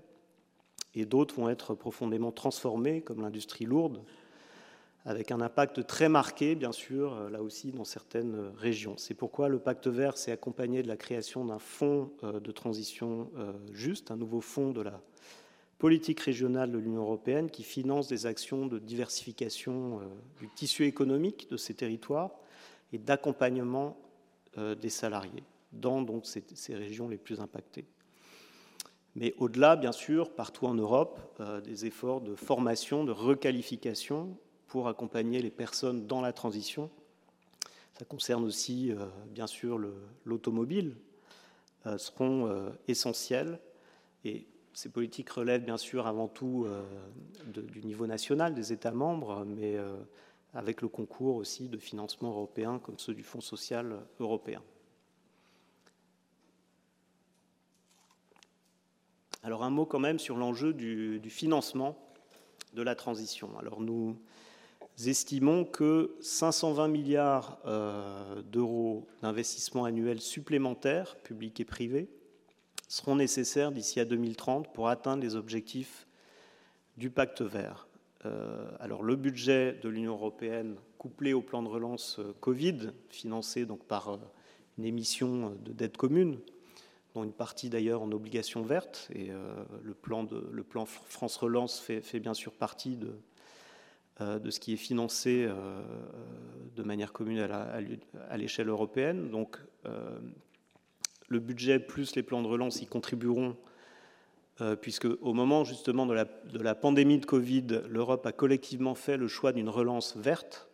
et 0.93 1.05
d'autres 1.05 1.35
vont 1.35 1.49
être 1.49 1.73
profondément 1.73 2.31
transformées, 2.31 3.01
comme 3.01 3.21
l'industrie 3.21 3.65
lourde, 3.65 4.03
avec 5.05 5.31
un 5.31 5.41
impact 5.41 5.87
très 5.87 6.09
marqué, 6.09 6.55
bien 6.55 6.71
sûr, 6.71 7.13
euh, 7.13 7.29
là 7.29 7.41
aussi, 7.41 7.71
dans 7.71 7.85
certaines 7.85 8.51
régions. 8.57 8.95
C'est 8.97 9.13
pourquoi 9.13 9.49
le 9.49 9.59
pacte 9.59 9.87
vert 9.87 10.17
s'est 10.17 10.31
accompagné 10.31 10.83
de 10.83 10.87
la 10.87 10.97
création 10.97 11.45
d'un 11.45 11.59
fonds 11.59 12.11
euh, 12.23 12.39
de 12.39 12.51
transition 12.51 13.31
euh, 13.37 13.51
juste, 13.71 14.11
un 14.11 14.17
nouveau 14.17 14.41
fonds 14.41 14.71
de 14.71 14.81
la 14.81 15.01
politique 15.81 16.21
régionale 16.21 16.71
de 16.71 16.77
l'Union 16.77 17.01
européenne 17.01 17.49
qui 17.49 17.63
finance 17.63 18.07
des 18.07 18.25
actions 18.25 18.67
de 18.67 18.79
diversification 18.79 19.99
du 20.39 20.47
tissu 20.47 20.85
économique 20.85 21.49
de 21.49 21.57
ces 21.57 21.73
territoires 21.73 22.31
et 22.93 22.97
d'accompagnement 22.99 23.97
des 24.55 24.89
salariés 24.89 25.43
dans 25.73 26.01
donc, 26.01 26.25
ces 26.25 26.75
régions 26.75 27.09
les 27.09 27.17
plus 27.17 27.39
impactées 27.39 27.85
mais 29.15 29.33
au-delà, 29.37 29.75
bien 29.75 29.91
sûr, 29.91 30.33
partout 30.33 30.67
en 30.67 30.73
Europe, 30.73 31.19
euh, 31.39 31.59
des 31.61 31.85
efforts 31.85 32.21
de 32.21 32.35
formation, 32.35 33.03
de 33.03 33.11
requalification 33.11 34.37
pour 34.67 34.87
accompagner 34.87 35.41
les 35.41 35.49
personnes 35.49 36.07
dans 36.07 36.21
la 36.21 36.31
transition. 36.31 36.89
Ça 37.99 38.05
concerne 38.05 38.45
aussi, 38.45 38.91
euh, 38.91 39.05
bien 39.27 39.47
sûr, 39.47 39.79
l'automobile, 40.23 40.95
euh, 41.85 41.97
seront 41.97 42.71
essentiels. 42.87 43.59
Et 44.23 44.45
ces 44.73 44.89
politiques 44.89 45.29
relèvent, 45.29 45.63
bien 45.63 45.77
sûr, 45.77 46.07
avant 46.07 46.27
tout 46.27 46.67
du 47.47 47.83
niveau 47.83 48.07
national 48.07 48.53
des 48.53 48.73
États 48.73 48.91
membres, 48.91 49.45
mais 49.45 49.77
avec 50.53 50.81
le 50.81 50.87
concours 50.87 51.35
aussi 51.35 51.69
de 51.69 51.77
financements 51.77 52.31
européens 52.31 52.79
comme 52.79 52.97
ceux 52.97 53.13
du 53.13 53.23
Fonds 53.23 53.41
social 53.41 53.99
européen. 54.19 54.61
Alors 59.43 59.63
un 59.63 59.71
mot 59.71 59.85
quand 59.85 59.99
même 59.99 60.19
sur 60.19 60.37
l'enjeu 60.37 60.73
du, 60.73 61.19
financement 61.29 61.97
de 62.73 62.83
la 62.83 62.93
transition. 62.93 63.57
Alors 63.57 63.81
nous 63.81 64.15
estimons 65.03 65.65
que 65.65 66.15
520 66.21 66.87
milliards 66.89 67.59
euh, 67.65 68.41
d'euros 68.43 69.07
d'investissements 69.23 69.85
annuels 69.85 70.21
supplémentaires, 70.21 71.15
publics 71.23 71.59
et 71.59 71.65
privés, 71.65 72.07
seront 72.91 73.15
nécessaires 73.15 73.71
d'ici 73.71 74.01
à 74.01 74.05
2030 74.05 74.73
pour 74.73 74.89
atteindre 74.89 75.23
les 75.23 75.37
objectifs 75.37 76.07
du 76.97 77.09
pacte 77.09 77.41
vert. 77.41 77.87
Euh, 78.25 78.69
alors 78.81 79.01
le 79.01 79.15
budget 79.15 79.79
de 79.81 79.87
l'Union 79.87 80.11
européenne, 80.11 80.75
couplé 80.97 81.31
au 81.31 81.41
plan 81.41 81.63
de 81.63 81.69
relance 81.69 82.19
euh, 82.19 82.35
Covid, 82.41 82.91
financé 83.09 83.65
donc 83.65 83.85
par 83.85 84.19
une 84.77 84.83
émission 84.83 85.55
de 85.63 85.71
dette 85.71 85.95
commune, 85.95 86.37
dont 87.15 87.23
une 87.23 87.31
partie 87.31 87.69
d'ailleurs 87.69 88.01
en 88.01 88.11
obligation 88.11 88.61
verte, 88.61 89.09
et 89.15 89.31
euh, 89.31 89.63
le, 89.83 89.93
plan 89.93 90.85
France 90.85 91.37
Relance 91.37 91.79
fait, 91.79 92.01
fait, 92.01 92.19
bien 92.19 92.33
sûr 92.33 92.51
partie 92.51 92.97
de, 92.97 93.13
de 94.19 94.49
ce 94.49 94.59
qui 94.59 94.73
est 94.73 94.77
financé 94.77 95.47
de 96.75 96.83
manière 96.83 97.11
commune 97.11 97.39
à 97.39 98.37
l'échelle 98.37 98.69
européenne. 98.69 99.29
Donc, 99.31 99.57
le 101.31 101.39
budget 101.39 101.79
plus 101.79 102.15
les 102.15 102.23
plans 102.23 102.41
de 102.41 102.47
relance 102.47 102.81
y 102.81 102.85
contribueront, 102.85 103.55
puisque 104.81 105.07
au 105.21 105.33
moment 105.33 105.63
justement 105.63 106.05
de 106.05 106.13
la, 106.13 106.75
pandémie 106.75 107.17
de 107.17 107.25
Covid, 107.25 107.81
l'Europe 107.89 108.25
a 108.27 108.31
collectivement 108.31 108.93
fait 108.93 109.17
le 109.17 109.27
choix 109.27 109.53
d'une 109.53 109.69
relance 109.69 110.15
verte 110.17 110.69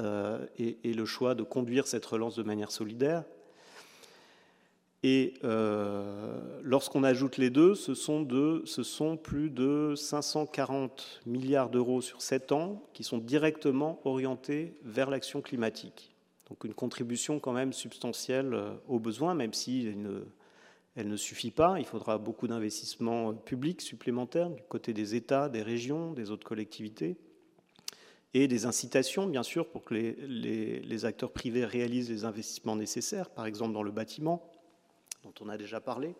et, 0.00 0.78
et, 0.82 0.94
le 0.94 1.04
choix 1.04 1.34
de 1.34 1.42
conduire 1.42 1.86
cette 1.86 2.06
relance 2.06 2.36
de 2.36 2.42
manière 2.42 2.70
solidaire. 2.70 3.24
Et 5.04 5.34
euh, 5.44 6.40
lorsqu'on 6.62 7.04
ajoute 7.04 7.36
les 7.36 7.50
deux, 7.50 7.74
ce 7.74 7.92
sont, 7.92 8.22
de, 8.22 8.62
ce 8.64 8.82
sont, 8.82 9.18
plus 9.18 9.50
de 9.50 9.92
540 9.94 11.20
milliards 11.26 11.68
d'euros 11.68 12.00
sur 12.00 12.22
7 12.22 12.52
ans 12.52 12.82
qui 12.94 13.04
sont 13.04 13.18
directement 13.18 14.00
orientés 14.06 14.72
vers 14.82 15.10
l'action 15.10 15.42
climatique. 15.42 16.13
Donc 16.48 16.64
une 16.64 16.74
contribution 16.74 17.40
quand 17.40 17.52
même 17.52 17.72
substantielle 17.72 18.54
euh, 18.54 18.74
aux 18.88 18.98
besoins, 18.98 19.34
même 19.34 19.52
si 19.52 19.86
elle 20.96 21.08
ne, 21.08 21.16
suffit 21.16 21.50
pas. 21.50 21.78
Il 21.78 21.86
faudra 21.86 22.18
beaucoup 22.18 22.46
d'investissements 22.46 23.34
publics 23.34 23.80
supplémentaires 23.80 24.50
du 24.50 24.62
côté 24.68 24.92
des 24.92 25.14
États, 25.14 25.48
des 25.48 25.62
régions, 25.62 26.12
des 26.12 26.30
autres 26.30 26.46
collectivités, 26.46 27.16
et 28.34 28.48
des 28.48 28.66
incitations, 28.66 29.26
bien 29.26 29.44
sûr, 29.44 29.68
pour 29.68 29.84
que 29.84 29.94
les 29.94 31.04
acteurs 31.04 31.30
privés 31.30 31.64
réalisent 31.64 32.10
les 32.10 32.24
investissements 32.24 32.76
nécessaires, 32.76 33.30
par 33.30 33.46
exemple 33.46 33.72
dans 33.72 33.84
le 33.84 33.92
bâtiment 33.92 34.50
dont 35.24 35.32
on 35.40 35.48
a 35.48 35.56
déjà 35.56 35.80
parlé. 35.80 36.14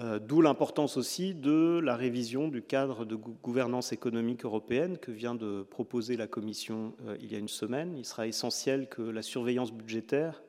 Euh, 0.00 0.18
d'où 0.18 0.40
l'importance 0.40 0.96
aussi 0.96 1.34
de 1.34 1.78
la 1.78 1.94
révision 1.94 2.48
du 2.48 2.62
cadre 2.62 3.04
de 3.04 3.16
gouvernance 3.16 3.92
économique 3.92 4.46
européenne 4.46 4.96
que 4.96 5.10
vient 5.10 5.34
de 5.34 5.62
proposer 5.62 6.16
la 6.16 6.26
Commission 6.26 6.94
euh, 7.06 7.18
il 7.20 7.30
y 7.30 7.34
a 7.34 7.38
une 7.38 7.48
semaine. 7.48 7.98
Il 7.98 8.06
sera 8.06 8.26
essentiel 8.26 8.88
que 8.88 9.02
la 9.02 9.20
surveillance 9.20 9.72
budgétaire 9.72 10.42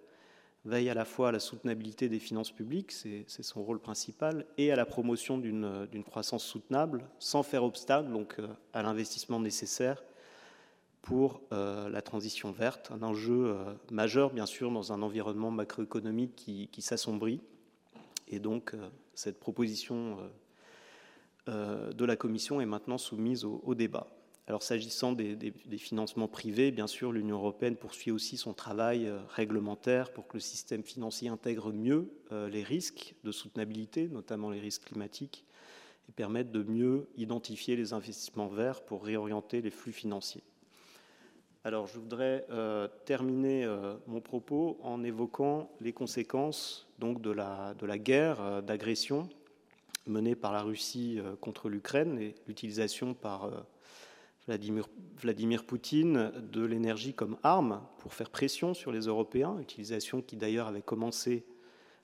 veille 0.64 0.90
à 0.90 0.94
la 0.94 1.04
fois 1.04 1.30
à 1.30 1.32
la 1.34 1.40
soutenabilité 1.40 2.08
des 2.08 2.20
finances 2.20 2.52
publiques, 2.52 2.92
c'est 2.92 3.26
son 3.28 3.64
rôle 3.64 3.80
principal, 3.80 4.46
et 4.58 4.72
à 4.72 4.76
la 4.76 4.86
promotion 4.86 5.40
d'une 5.40 6.04
croissance 6.06 6.46
soutenable, 6.46 7.04
sans 7.18 7.42
faire 7.42 7.64
obstacle 7.64 8.10
donc, 8.10 8.36
euh, 8.38 8.48
à 8.72 8.84
l'investissement 8.84 9.40
nécessaire 9.40 10.04
pour 11.02 11.42
la 11.50 12.02
transition 12.04 12.52
verte, 12.52 12.92
un 12.92 13.02
enjeu 13.02 13.58
majeur 13.90 14.30
bien 14.30 14.46
sûr 14.46 14.70
dans 14.70 14.94
un 14.94 15.02
environnement 15.02 15.50
macroéconomique 15.50 16.36
qui, 16.36 16.82
s'assombrit. 16.84 17.42
Et 18.28 18.38
donc 18.38 18.76
cette 19.14 19.40
proposition 19.40 20.18
de 21.48 22.06
la 22.06 22.16
Commission 22.16 22.62
est 22.62 22.66
maintenant 22.66 22.98
soumise 22.98 23.46
au, 23.46 23.76
débat. 23.76 24.08
Alors 24.48 24.64
s'agissant 24.64 25.12
des, 25.12 25.54
financements 25.78 26.28
privés, 26.28 26.72
bien 26.72 26.88
sûr 26.88 27.12
l'Union 27.12 27.38
européenne 27.38 27.76
poursuit 27.76 28.12
aussi 28.12 28.38
son 28.38 28.54
travail 28.54 29.12
réglementaire 29.30 30.14
pour 30.14 30.28
que 30.28 30.38
le 30.38 30.42
système 30.42 30.84
financier 30.84 31.30
intègre 31.30 31.74
mieux 31.74 32.12
les 32.32 32.64
risques 32.64 33.16
de 33.24 33.32
soutenabilité, 33.32 34.08
notamment 34.08 34.50
les 34.50 34.60
risques 34.60 34.86
climatiques, 34.86 35.46
et 36.10 36.12
permette 36.12 36.52
de 36.52 36.64
mieux 36.64 37.08
identifier 37.16 37.76
les 37.76 37.94
investissements 37.94 38.48
verts 38.48 38.84
pour 38.84 39.04
réorienter 39.04 39.62
les 39.62 39.72
flux 39.72 39.94
financiers. 39.94 40.44
Alors, 41.64 41.86
je 41.86 42.00
voudrais 42.00 42.44
euh, 42.50 42.88
terminer 43.06 43.66
euh, 43.66 43.94
mon 44.08 44.20
propos 44.20 44.80
en 44.82 45.04
évoquant 45.04 45.70
les 45.80 45.94
conséquences 45.94 46.88
donc, 46.98 47.22
de, 47.22 47.30
la, 47.30 47.76
de 47.76 47.86
la 47.86 48.00
guerre 48.00 48.42
euh, 48.42 48.62
d'agression 48.62 49.30
menée 50.08 50.34
par 50.34 50.54
la 50.54 50.64
Russie 50.64 51.20
contre 51.42 51.70
l'Ukraine 51.70 52.18
et 52.18 52.34
l'utilisation 52.48 53.14
par 53.14 53.52
Vladimir, 54.48 54.90
Vladimir, 55.22 55.64
Poutine 55.64 56.32
de 56.52 56.66
l'énergie 56.66 57.14
comme 57.14 57.38
arme 57.44 57.84
pour 58.00 58.16
faire 58.16 58.32
pression 58.32 58.74
sur 58.74 58.92
les 58.92 59.02
Européens, 59.02 59.60
utilisation 59.60 60.24
qui 60.24 60.38
d'ailleurs 60.38 60.66
avait 60.66 60.82
commencé, 60.82 61.46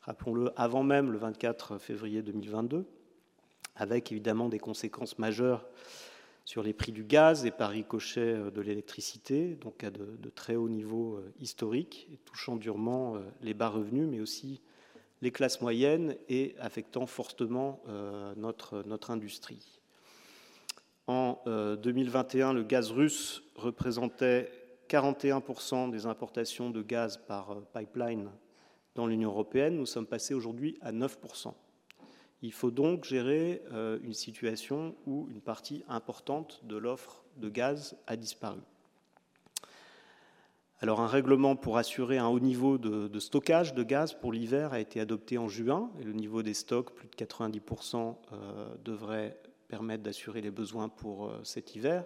rappelons-le, 0.04 0.52
avant 0.56 0.84
même 0.84 1.12
le 1.12 1.18
24 1.18 1.80
février 1.80 2.22
2022, 2.22 2.86
avec 3.76 4.12
évidemment 4.12 4.48
des 4.48 4.60
conséquences 4.60 5.18
majeures 5.18 5.66
sur 6.48 6.64
les 6.64 6.72
prix 6.72 6.94
du 6.94 7.04
gaz 7.04 7.46
et 7.46 7.52
par 7.52 7.72
ricochet 7.72 8.22
euh, 8.22 8.52
de 8.52 8.62
l'électricité, 8.62 9.56
donc 9.56 9.84
à 9.84 9.92
de, 9.92 10.30
très 10.34 10.56
hauts 10.56 10.70
niveaux 10.70 11.18
euh, 11.18 11.34
historiques, 11.42 12.08
touchant 12.24 12.56
durement 12.56 13.18
euh, 13.18 13.20
les 13.42 13.54
bas 13.54 13.68
revenus, 13.68 14.08
mais 14.10 14.22
aussi 14.22 14.62
les 15.22 15.32
classes 15.32 15.60
moyennes 15.60 16.16
et 16.30 16.56
affectant 16.60 17.06
fortement 17.06 17.82
notre, 18.36 18.84
notre 18.86 19.10
industrie. 19.10 19.82
En 21.08 21.42
2021, 21.48 22.54
le 22.54 22.62
gaz 22.62 22.92
russe 22.92 23.42
représentait 23.56 24.52
41% 24.90 25.90
des 25.90 26.06
importations 26.06 26.70
de 26.70 26.84
gaz 26.84 27.18
par 27.18 27.64
pipeline 27.74 28.30
dans 28.94 29.08
l'Union 29.08 29.32
européenne. 29.32 29.76
Nous 29.76 29.88
sommes 29.88 30.06
passés 30.06 30.36
aujourd'hui 30.36 30.78
à 30.82 30.92
9%. 30.92 31.52
Il 32.44 32.54
faut 32.54 32.70
donc 32.70 33.04
gérer 33.04 33.64
euh, 33.72 33.98
une 34.04 34.14
situation 34.14 34.96
où 35.08 35.28
une 35.32 35.42
partie 35.42 35.84
importante 35.88 36.62
de 36.66 36.78
l'offre 36.78 37.24
de 37.38 37.50
gaz 37.50 37.98
a 38.06 38.16
disparu. 38.16 38.60
Alors 40.80 41.02
un 41.02 41.08
règlement 41.08 41.56
pour 41.56 41.80
assurer 41.80 42.20
un 42.20 42.28
haut 42.28 42.40
niveau 42.40 42.78
de, 42.78 43.20
stockage 43.20 43.74
de 43.74 43.82
gaz 43.82 44.14
pour 44.14 44.32
l'hiver 44.32 44.74
a 44.74 44.80
été 44.80 45.00
adopté 45.00 45.40
en 45.40 45.48
juin 45.48 45.90
et 46.00 46.04
le 46.04 46.14
niveau 46.14 46.44
des 46.44 46.54
stocks, 46.54 46.94
plus 46.94 47.08
de 47.08 47.16
90%, 47.16 48.16
euh, 48.32 48.76
devrait 48.86 49.42
permettre 49.68 50.04
d'assurer 50.04 50.42
les 50.42 50.52
besoins 50.52 50.90
pour 50.90 51.26
euh, 51.26 51.40
cet 51.44 51.76
hiver. 51.76 52.06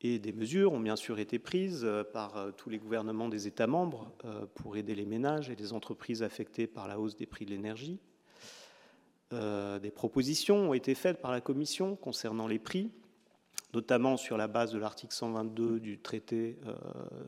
Et 0.00 0.18
des 0.18 0.32
mesures 0.32 0.72
ont 0.72 0.80
bien 0.80 0.96
sûr 0.96 1.20
été 1.20 1.38
prises 1.38 1.86
par 2.12 2.48
tous 2.56 2.68
les 2.68 2.78
gouvernements 2.78 3.28
des 3.28 3.46
États 3.46 3.68
membres 3.68 4.10
pour 4.56 4.76
aider 4.76 4.96
les 4.96 5.06
ménages 5.06 5.48
et 5.48 5.54
les 5.54 5.72
entreprises 5.72 6.24
affectées 6.24 6.66
par 6.66 6.88
la 6.88 6.98
hausse 6.98 7.14
des 7.14 7.24
prix 7.24 7.44
de 7.44 7.52
l'énergie. 7.52 8.00
Euh, 9.32 9.78
des 9.78 9.90
propositions 9.90 10.70
ont 10.70 10.74
été 10.74 10.94
faites 10.94 11.20
par 11.20 11.30
la 11.30 11.40
Commission 11.40 11.96
concernant 11.96 12.46
les 12.46 12.58
prix, 12.58 12.90
notamment 13.72 14.16
sur 14.16 14.36
la 14.36 14.46
base 14.46 14.72
de 14.72 14.78
l'article 14.78 15.14
122 15.14 15.80
du 15.80 15.98
traité 15.98 16.58
euh, 16.66 16.74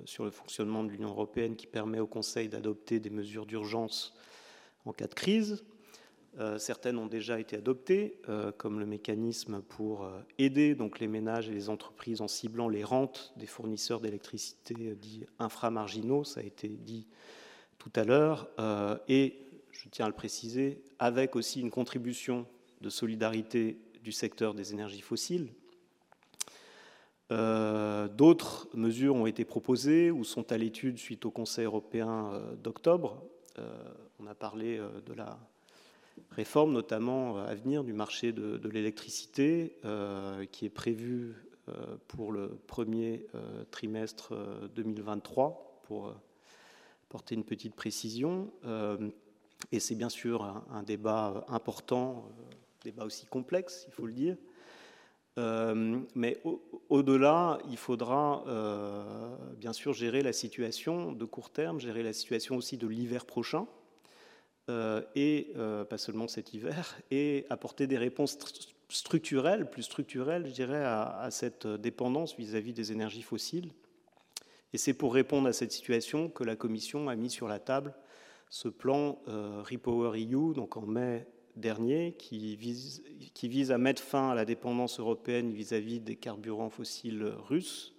sur 0.05 0.25
le 0.25 0.31
fonctionnement 0.31 0.85
de 0.85 0.91
l'Union 0.91 1.09
européenne 1.09 1.57
qui 1.57 1.67
permet 1.67 2.01
au 2.01 2.07
Conseil 2.07 2.49
d'adopter 2.49 3.01
des 3.01 3.11
mesures 3.11 3.47
d'urgence 3.47 4.15
en 4.85 4.93
cas 4.93 5.07
de 5.07 5.15
crise. 5.15 5.65
Euh, 6.39 6.59
certaines 6.59 6.99
ont 6.99 7.07
déjà 7.07 7.39
été 7.39 7.57
adoptées, 7.57 8.21
comme 8.59 8.81
le 8.81 8.87
mécanisme 8.87 9.63
pour 9.63 10.11
aider 10.39 10.75
donc 10.75 10.99
les 10.99 11.07
ménages 11.07 11.49
et 11.49 11.53
les 11.53 11.71
entreprises 11.71 12.21
en 12.21 12.29
ciblant 12.29 12.69
les 12.69 12.85
rentes 12.85 13.33
des 13.37 13.47
fournisseurs 13.47 14.01
d'électricité 14.01 14.75
dits 14.97 15.25
inframarginaux, 15.39 16.25
ça 16.25 16.41
a 16.41 16.43
été 16.43 16.69
dit 16.69 17.07
tout 17.79 17.93
à 17.95 18.05
l'heure, 18.05 18.49
et 19.09 19.44
je 19.75 19.89
tiens 19.89 20.07
à 20.07 20.09
le 20.09 20.15
préciser, 20.15 20.83
avec 20.99 21.37
aussi 21.37 21.61
une 21.61 21.71
contribution 21.71 22.47
de 22.81 22.89
solidarité 22.89 23.79
du 24.03 24.13
secteur 24.13 24.55
des 24.55 24.73
énergies 24.73 25.01
fossiles. 25.01 25.49
Euh, 27.33 28.07
D'autres 28.09 28.69
mesures 28.75 29.15
ont 29.17 29.27
été 29.27 29.45
proposées 29.45 30.11
ou 30.11 30.25
sont 30.25 30.53
à 30.53 30.59
l'étude 30.59 30.99
suite 30.99 31.25
au 31.25 31.31
Conseil 31.31 31.65
européen 31.65 32.31
euh, 32.33 32.55
d'octobre. 32.57 33.23
Euh, 33.59 33.83
on 34.21 34.27
a 34.27 34.35
parlé 34.35 34.81
de 35.07 35.13
la 35.15 35.39
réforme 36.31 36.73
notamment 36.73 37.39
à 37.39 37.55
venir 37.55 37.83
du 37.83 37.93
marché 37.93 38.33
de, 38.33 38.69
l'électricité 38.69 39.77
qui 40.53 40.65
est 40.65 40.71
prévue 40.71 41.35
pour 42.09 42.33
le 42.33 42.49
premier 42.67 43.27
trimestre 43.71 44.35
2023 44.75 45.83
pour 45.83 46.15
porter 47.09 47.35
une 47.35 47.45
petite 47.45 47.75
précision. 47.75 48.51
Et 49.73 49.81
c'est 49.81 49.95
bien 49.95 50.09
sûr 50.09 50.45
un, 50.71 50.83
débat 50.83 51.45
important, 51.49 52.27
un 52.29 52.43
euh, 52.43 52.57
débat 52.85 53.05
aussi 53.05 53.27
complexe, 53.27 53.85
il 53.89 53.93
faut 53.93 54.07
le 54.07 54.13
dire. 54.13 54.37
Euh, 55.37 56.01
mais 56.15 56.41
au-delà, 56.89 57.59
au 57.65 57.69
il 57.71 57.77
faudra 57.77 58.45
euh, 58.47 59.37
bien 59.57 59.73
sûr 59.73 59.93
gérer 59.93 60.23
la 60.23 60.33
situation 60.33 61.13
de 61.13 61.25
court 61.25 61.51
terme, 61.51 61.81
gérer 61.81 62.03
la 62.03 62.13
situation 62.13 62.57
aussi 62.57 62.77
de 62.77 62.87
l'hiver 62.87 63.27
prochain, 63.27 63.67
euh, 64.71 65.03
et 65.15 65.53
euh, 65.57 65.85
pas 65.85 65.99
seulement 65.99 66.29
cet 66.29 66.55
hiver, 66.55 66.97
et 67.11 67.47
apporter 67.51 67.87
des 67.87 67.99
réponses 67.99 68.39
structurelles, 68.89 69.69
plus 69.69 69.83
structurelles, 69.83 70.47
je 70.47 70.53
dirais, 70.53 70.85
à, 70.85 71.29
cette 71.31 71.67
dépendance 71.67 72.37
vis-à-vis 72.37 72.71
-vis 72.71 72.77
des 72.77 72.93
énergies 72.93 73.23
fossiles. 73.23 73.73
Et 74.73 74.79
c'est 74.79 74.95
pour 74.95 75.15
répondre 75.15 75.49
à 75.49 75.53
cette 75.53 75.73
situation 75.73 76.29
que 76.29 76.45
la 76.45 76.57
Commission 76.57 77.09
a 77.09 77.17
mis 77.17 77.31
sur 77.31 77.49
la 77.49 77.59
table 77.59 77.95
ce 78.51 78.69
plan 78.69 79.19
euh, 79.29 79.63
Repower 79.63 80.19
EU, 80.19 80.55
donc 80.55 80.77
en 80.77 80.87
mai 80.87 81.27
dernier, 81.57 82.15
qui 82.19 82.57
vise, 82.57 83.71
à 83.71 83.79
mettre 83.79 84.03
fin 84.03 84.31
à 84.31 84.35
la 84.35 84.45
dépendance 84.45 84.99
européenne 84.99 85.53
vis-à-vis 85.53 86.01
-vis 86.01 86.05
des 86.05 86.17
carburants 86.17 86.71
fossiles 86.71 87.25
russes 87.49 87.95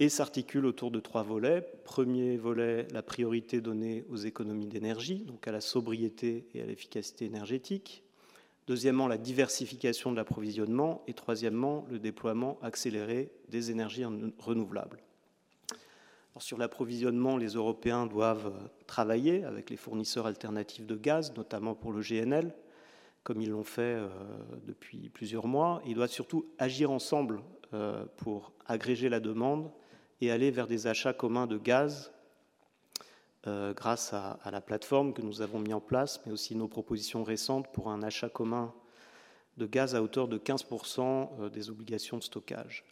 et 0.00 0.08
s'articule 0.08 0.66
autour 0.66 0.90
de 0.90 0.98
trois 0.98 1.22
volets. 1.22 1.62
Premier 1.84 2.36
volet, 2.36 2.88
la 2.92 3.02
priorité 3.02 3.60
donnée 3.60 4.04
aux 4.10 4.16
économies 4.16 4.66
d'énergie, 4.66 5.24
donc 5.24 5.46
à 5.46 5.52
la 5.52 5.60
sobriété 5.60 6.48
et 6.54 6.62
à 6.62 6.66
l'efficacité 6.66 7.24
énergétique. 7.26 8.02
Deuxièmement, 8.66 9.06
la 9.06 9.18
diversification 9.18 10.10
de 10.10 10.16
l'approvisionnement. 10.16 11.02
Et 11.06 11.14
troisièmement, 11.14 11.86
le 11.90 11.98
déploiement 11.98 12.58
accéléré 12.62 13.30
des 13.48 13.70
énergies 13.70 14.04
renouvelables. 14.38 14.98
Sur 16.38 16.56
l'approvisionnement, 16.58 17.36
les 17.36 17.54
Européens 17.54 18.06
doivent 18.06 18.52
travailler 18.86 19.44
avec 19.44 19.68
les 19.68 19.76
fournisseurs 19.76 20.26
alternatifs 20.26 20.86
de 20.86 20.96
gaz, 20.96 21.34
notamment 21.36 21.74
pour 21.74 21.92
le 21.92 22.00
GNL, 22.00 22.54
comme 23.22 23.40
ils 23.40 23.50
l'ont 23.50 23.64
fait 23.64 23.82
euh, 23.82 24.08
depuis 24.66 25.10
plusieurs 25.10 25.46
mois. 25.46 25.82
Ils 25.86 25.94
doivent 25.94 26.10
surtout 26.10 26.46
agir 26.58 26.90
ensemble 26.90 27.40
euh, 27.74 28.04
pour 28.16 28.52
agréger 28.66 29.08
la 29.08 29.20
demande 29.20 29.70
et 30.20 30.30
aller 30.30 30.50
vers 30.50 30.66
des 30.66 30.86
achats 30.86 31.12
communs 31.12 31.46
de 31.46 31.58
gaz 31.58 32.12
euh, 33.46 33.74
grâce 33.74 34.12
à, 34.12 34.38
la 34.50 34.60
plateforme 34.60 35.12
que 35.12 35.22
nous 35.22 35.42
avons 35.42 35.58
mis 35.58 35.74
en 35.74 35.80
place, 35.80 36.20
mais 36.24 36.32
aussi 36.32 36.54
nos 36.56 36.68
propositions 36.68 37.24
récentes 37.24 37.70
pour 37.72 37.90
un 37.90 38.02
achat 38.02 38.28
commun 38.28 38.72
de 39.58 39.66
gaz 39.66 39.94
à 39.94 40.02
hauteur 40.02 40.28
de 40.28 40.38
15% 40.38 41.50
des 41.50 41.68
obligations 41.68 42.16
de 42.16 42.22
stockage. 42.22 42.84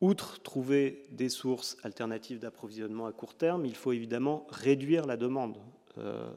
Outre 0.00 0.40
trouver 0.42 1.04
des 1.10 1.28
sources 1.28 1.76
alternatives 1.82 2.38
d'approvisionnement 2.38 3.06
à 3.06 3.12
court 3.12 3.34
terme, 3.34 3.66
il 3.66 3.74
faut 3.74 3.92
évidemment 3.92 4.46
réduire 4.50 5.06
la 5.06 5.16
demande. 5.16 5.58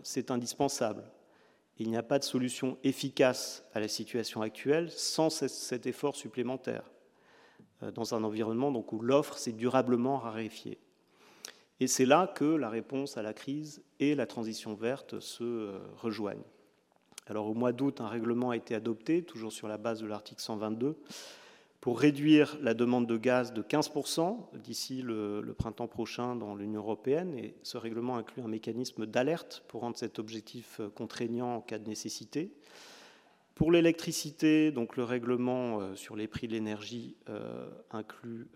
C'est 0.01 0.31
indispensable. 0.31 1.03
Il 1.77 1.89
n'y 1.89 1.97
a 1.97 2.03
pas 2.03 2.19
de 2.19 2.23
solution 2.23 2.77
efficace 2.83 3.65
à 3.73 3.79
la 3.79 3.87
situation 3.87 4.43
actuelle 4.43 4.91
sans 4.91 5.29
cet 5.29 5.87
effort 5.87 6.15
supplémentaire 6.15 6.83
euh, 7.81 7.91
dans 7.91 8.13
un 8.13 8.23
environnement 8.23 8.71
donc, 8.71 8.93
où 8.93 8.99
l'offre 8.99 9.37
s'est 9.37 9.51
durablement 9.51 10.17
raréfiée. 10.17 10.77
Et 11.79 11.87
c'est 11.87 12.05
là 12.05 12.27
que 12.27 12.45
la 12.45 12.69
réponse 12.69 13.17
à 13.17 13.23
la 13.23 13.33
crise 13.33 13.83
et 13.99 14.13
la 14.13 14.27
transition 14.27 14.75
verte 14.75 15.19
se 15.19 15.43
euh, 15.43 15.79
rejoignent. 15.95 16.43
Alors 17.25 17.47
au 17.47 17.55
mois 17.55 17.71
d'août, 17.71 17.99
un 18.01 18.07
règlement 18.07 18.51
a 18.51 18.57
été 18.57 18.75
adopté, 18.75 19.23
toujours 19.23 19.51
sur 19.51 19.67
la 19.67 19.77
base 19.77 20.01
de 20.01 20.07
l'article 20.07 20.41
122, 20.41 20.97
pour 21.81 21.99
réduire 21.99 22.57
la 22.61 22.75
demande 22.75 23.07
de 23.07 23.17
gaz 23.17 23.53
de 23.53 23.63
15% 23.63 24.37
d'ici 24.59 25.01
le, 25.01 25.55
printemps 25.57 25.87
prochain 25.87 26.35
dans 26.35 26.53
l'Union 26.55 26.81
européenne. 26.81 27.33
Et 27.33 27.55
ce 27.63 27.75
règlement 27.75 28.17
inclut 28.17 28.43
un 28.43 28.47
mécanisme 28.47 29.07
d'alerte 29.07 29.63
pour 29.67 29.81
rendre 29.81 29.97
cet 29.97 30.19
objectif 30.19 30.79
euh, 30.79 30.89
contraignant 30.89 31.55
en 31.55 31.61
cas 31.61 31.79
de 31.79 31.89
nécessité. 31.89 32.53
Pour 33.55 33.71
l'électricité, 33.71 34.71
le 34.71 35.03
règlement 35.03 35.81
euh, 35.81 35.95
sur 35.95 36.15
les 36.15 36.27
prix 36.27 36.47
de 36.47 36.53
l'énergie 36.53 37.15
euh, 37.29 37.67
inclut 37.89 38.47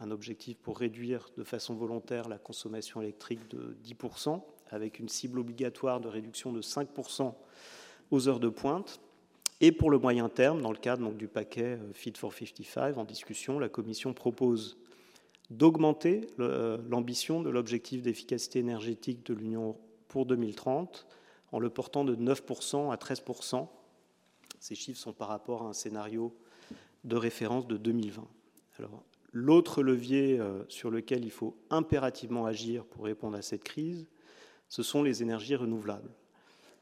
un 0.00 0.10
objectif 0.10 0.58
pour 0.58 0.78
réduire 0.78 1.30
de 1.36 1.44
façon 1.44 1.74
volontaire 1.74 2.28
la 2.28 2.38
consommation 2.38 3.00
électrique 3.00 3.48
de 3.50 3.76
10%, 3.84 4.42
avec 4.70 4.98
une 4.98 5.08
cible 5.08 5.38
obligatoire 5.38 6.00
de 6.00 6.08
réduction 6.08 6.52
de 6.52 6.60
5% 6.60 7.34
aux 8.10 8.28
heures 8.28 8.40
de 8.40 8.48
pointe. 8.48 9.00
Et 9.60 9.72
pour 9.72 9.90
le 9.90 9.98
moyen 9.98 10.28
terme, 10.28 10.62
dans 10.62 10.70
le 10.70 10.78
cadre 10.78 11.12
du 11.12 11.26
paquet 11.26 11.78
euh, 11.80 11.92
Fit 11.92 12.12
for 12.16 12.32
55 12.32 12.96
en 12.96 13.04
discussion, 13.04 13.58
la 13.58 13.68
Commission 13.68 14.12
propose 14.12 14.78
d'augmenter 15.50 16.28
euh, 16.38 16.78
l'ambition 16.88 17.42
de 17.42 17.50
l'objectif 17.50 18.02
d'efficacité 18.02 18.60
énergétique 18.60 19.26
de 19.26 19.34
l'Union 19.34 19.76
pour 20.06 20.26
2030 20.26 21.06
en 21.50 21.58
le 21.58 21.70
portant 21.70 22.04
de 22.04 22.14
9% 22.14 22.92
à 22.92 22.96
13%. 22.96 23.66
Ces 24.60 24.74
chiffres 24.74 25.00
sont 25.00 25.12
par 25.12 25.28
rapport 25.28 25.62
à 25.62 25.70
un 25.70 25.72
scénario 25.72 26.36
de 27.04 27.16
référence 27.16 27.66
de 27.66 27.76
2020. 27.76 28.28
Alors, 28.78 29.02
l'autre 29.32 29.82
levier 29.82 30.38
euh, 30.38 30.62
sur 30.68 30.90
lequel 30.90 31.24
il 31.24 31.30
faut 31.32 31.56
impérativement 31.70 32.46
agir 32.46 32.84
pour 32.84 33.04
répondre 33.06 33.36
à 33.36 33.42
cette 33.42 33.64
crise, 33.64 34.06
ce 34.68 34.84
sont 34.84 35.02
les 35.02 35.22
énergies 35.22 35.56
renouvelables 35.56 36.12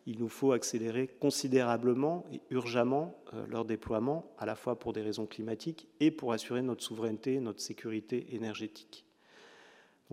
il 0.06 0.20
nous 0.20 0.28
faut 0.28 0.52
accélérer 0.52 1.08
considérablement 1.20 2.24
et 2.32 2.40
urgemment 2.50 3.20
euh, 3.34 3.44
leur 3.48 3.64
déploiement, 3.64 4.32
à 4.38 4.46
la 4.46 4.54
fois 4.54 4.78
pour 4.78 4.92
des 4.92 5.02
raisons 5.02 5.26
climatiques 5.26 5.88
et 6.00 6.10
pour 6.10 6.32
assurer 6.32 6.62
notre 6.62 6.84
souveraineté, 6.84 7.40
notre 7.40 7.60
sécurité 7.60 8.34
énergétique. 8.34 9.04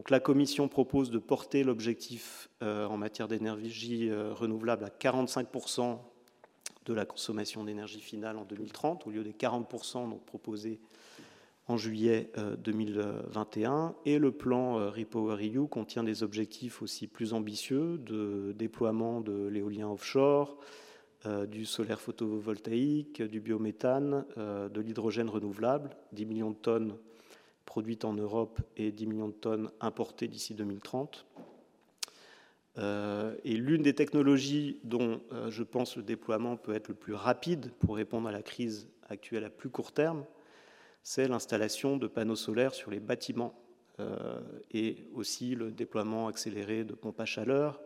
La 0.10 0.20
Commission 0.20 0.68
propose 0.68 1.12
de 1.12 1.20
porter 1.20 1.64
l'objectif 1.64 2.50
euh, 2.64 2.88
en 2.88 2.98
matière 2.98 3.28
d'énergie 3.28 4.10
euh, 4.10 4.34
renouvelable 4.34 4.84
à 4.84 4.90
45% 4.90 6.00
de 6.86 6.94
la 6.94 7.06
consommation 7.06 7.64
d'énergie 7.64 8.02
finale 8.02 8.38
en 8.38 8.44
2030, 8.44 9.06
au 9.06 9.12
lieu 9.12 9.24
des 9.24 9.34
40% 9.34 10.10
donc 10.10 10.26
proposés 10.26 10.80
en 11.68 11.78
juillet 11.78 12.32
2021. 12.64 13.74
Euh, 13.74 13.90
et 14.06 14.20
le 14.20 14.32
plan 14.32 14.80
euh, 14.80 14.90
REPowerEU 14.90 15.68
contient 15.68 16.04
des 16.04 16.24
objectifs 16.24 16.82
aussi 16.82 17.08
plus 17.08 17.34
ambitieux 17.34 17.98
de 18.00 18.54
déploiement 18.58 19.22
de 19.22 19.48
l'éolien 19.48 19.90
offshore, 19.90 20.58
euh, 21.26 21.46
du 21.46 21.66
solaire 21.66 22.02
photovoltaïque, 22.02 23.22
du 23.22 23.40
biométhane, 23.40 24.26
de 24.38 24.82
l'hydrogène 24.82 25.30
renouvelable, 25.30 25.92
10 26.12 26.26
millions 26.26 26.52
de 26.52 26.56
tonnes 26.56 26.96
produites 27.66 28.04
en 28.04 28.14
Europe 28.14 28.60
et 28.76 28.92
10 28.92 29.08
millions 29.08 29.30
de 29.30 29.34
tonnes 29.34 29.70
importées 29.80 30.28
d'ici 30.28 30.54
2030. 30.54 31.26
et 32.78 33.56
l'une 33.56 33.82
des 33.82 33.94
technologies 33.94 34.80
dont 34.84 35.22
je 35.48 35.64
pense 35.64 35.96
le 35.96 36.04
déploiement 36.04 36.58
peut 36.58 36.74
être 36.74 36.90
le 36.90 36.94
plus 36.94 37.14
rapide 37.14 37.72
pour 37.80 37.96
répondre 37.96 38.28
à 38.28 38.34
la 38.34 38.42
crise 38.42 38.90
actuelle 39.10 39.46
à 39.46 39.50
plus 39.50 39.70
court 39.70 39.94
terme, 39.94 40.26
c'est 41.04 41.28
l'installation 41.28 41.98
de 41.98 42.08
panneaux 42.08 42.38
solaires 42.38 42.74
sur 42.74 42.90
les 42.90 43.02
bâtiments 43.02 43.54
euh, 44.00 44.40
et 44.72 45.06
aussi 45.14 45.54
le 45.54 45.72
déploiement 45.72 46.28
accéléré 46.28 46.86
de 46.86 46.94
pompes 46.94 47.20
à 47.20 47.26
chaleur, 47.26 47.80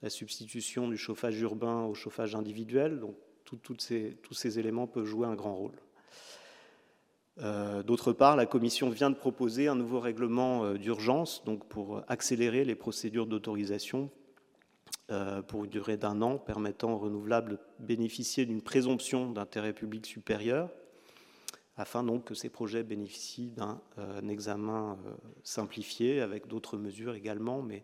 la 0.00 0.08
substitution 0.08 0.88
du 0.88 0.96
chauffage 0.96 1.38
urbain 1.40 1.82
au 1.82 1.94
chauffage 1.94 2.34
individuel. 2.34 3.00
Donc, 3.00 3.16
tous 3.44 3.76
ces 4.34 4.58
éléments 4.58 4.86
peuvent 4.86 5.04
jouer 5.04 5.26
un 5.26 5.34
grand 5.34 5.54
rôle. 5.54 5.74
Euh, 7.38 7.82
d'autre 7.82 8.12
part, 8.12 8.36
la 8.36 8.46
Commission 8.46 8.88
vient 8.88 9.10
de 9.10 9.16
proposer 9.16 9.68
un 9.68 9.74
nouveau 9.74 10.00
règlement 10.00 10.64
euh, 10.64 10.78
d'urgence 10.78 11.42
pour 11.68 12.02
accélérer 12.08 12.64
les 12.64 12.74
procédures 12.74 13.26
d'autorisation 13.26 14.10
pour 15.46 15.64
une 15.64 15.70
durée 15.70 15.98
d'un 15.98 16.22
an, 16.22 16.38
permettant 16.38 16.94
aux 16.94 16.98
renouvelables 16.98 17.50
de 17.50 17.58
bénéficier 17.80 18.46
d'une 18.46 18.62
présomption 18.62 19.30
d'intérêt 19.30 19.74
public 19.74 20.06
supérieur 20.06 20.70
afin 21.82 22.04
donc 22.04 22.26
que 22.26 22.34
ces 22.34 22.48
projets 22.48 22.84
bénéficient 22.84 23.50
d'un 23.50 23.80
euh, 23.98 24.28
examen 24.28 24.98
euh, 25.04 25.10
simplifié 25.42 26.20
avec 26.20 26.46
d'autres 26.46 26.76
mesures 26.76 27.14
également. 27.14 27.60
Mais 27.60 27.82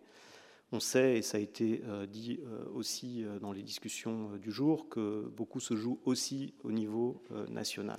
on 0.71 0.79
sait, 0.79 1.19
et 1.19 1.23
ça 1.23 1.39
a 1.39 1.41
été 1.41 1.83
euh, 1.89 2.07
dit 2.07 2.39
aussi 2.75 3.25
dans 3.41 3.53
les 3.53 3.65
discussions 3.65 4.37
du 4.37 4.53
jour, 4.53 4.89
que 4.89 5.29
beaucoup 5.37 5.59
se 5.59 5.75
joue 5.75 5.99
aussi 6.05 6.55
au 6.63 6.71
niveau 6.71 7.23
national 7.49 7.99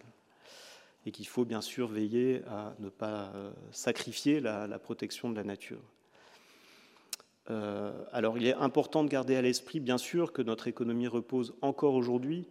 et 1.05 1.11
qu'il 1.11 1.27
faut 1.27 1.45
bien 1.45 1.61
sûr 1.61 1.87
veiller 1.87 2.43
à 2.47 2.75
ne 2.79 2.89
pas 2.89 3.33
sacrifier 3.71 4.39
la, 4.39 4.67
la, 4.67 4.79
protection 4.79 5.29
de 5.29 5.35
la 5.35 5.43
nature. 5.43 5.81
alors 7.47 8.37
il 8.37 8.45
est 8.45 8.53
important 8.53 9.03
de 9.03 9.09
garder 9.09 9.35
à 9.35 9.41
l'esprit, 9.41 9.79
bien 9.79 9.97
sûr, 9.97 10.31
que 10.31 10.41
notre 10.41 10.67
économie 10.67 11.07
repose 11.07 11.55
encore 11.61 11.95
aujourd'hui 11.95 12.47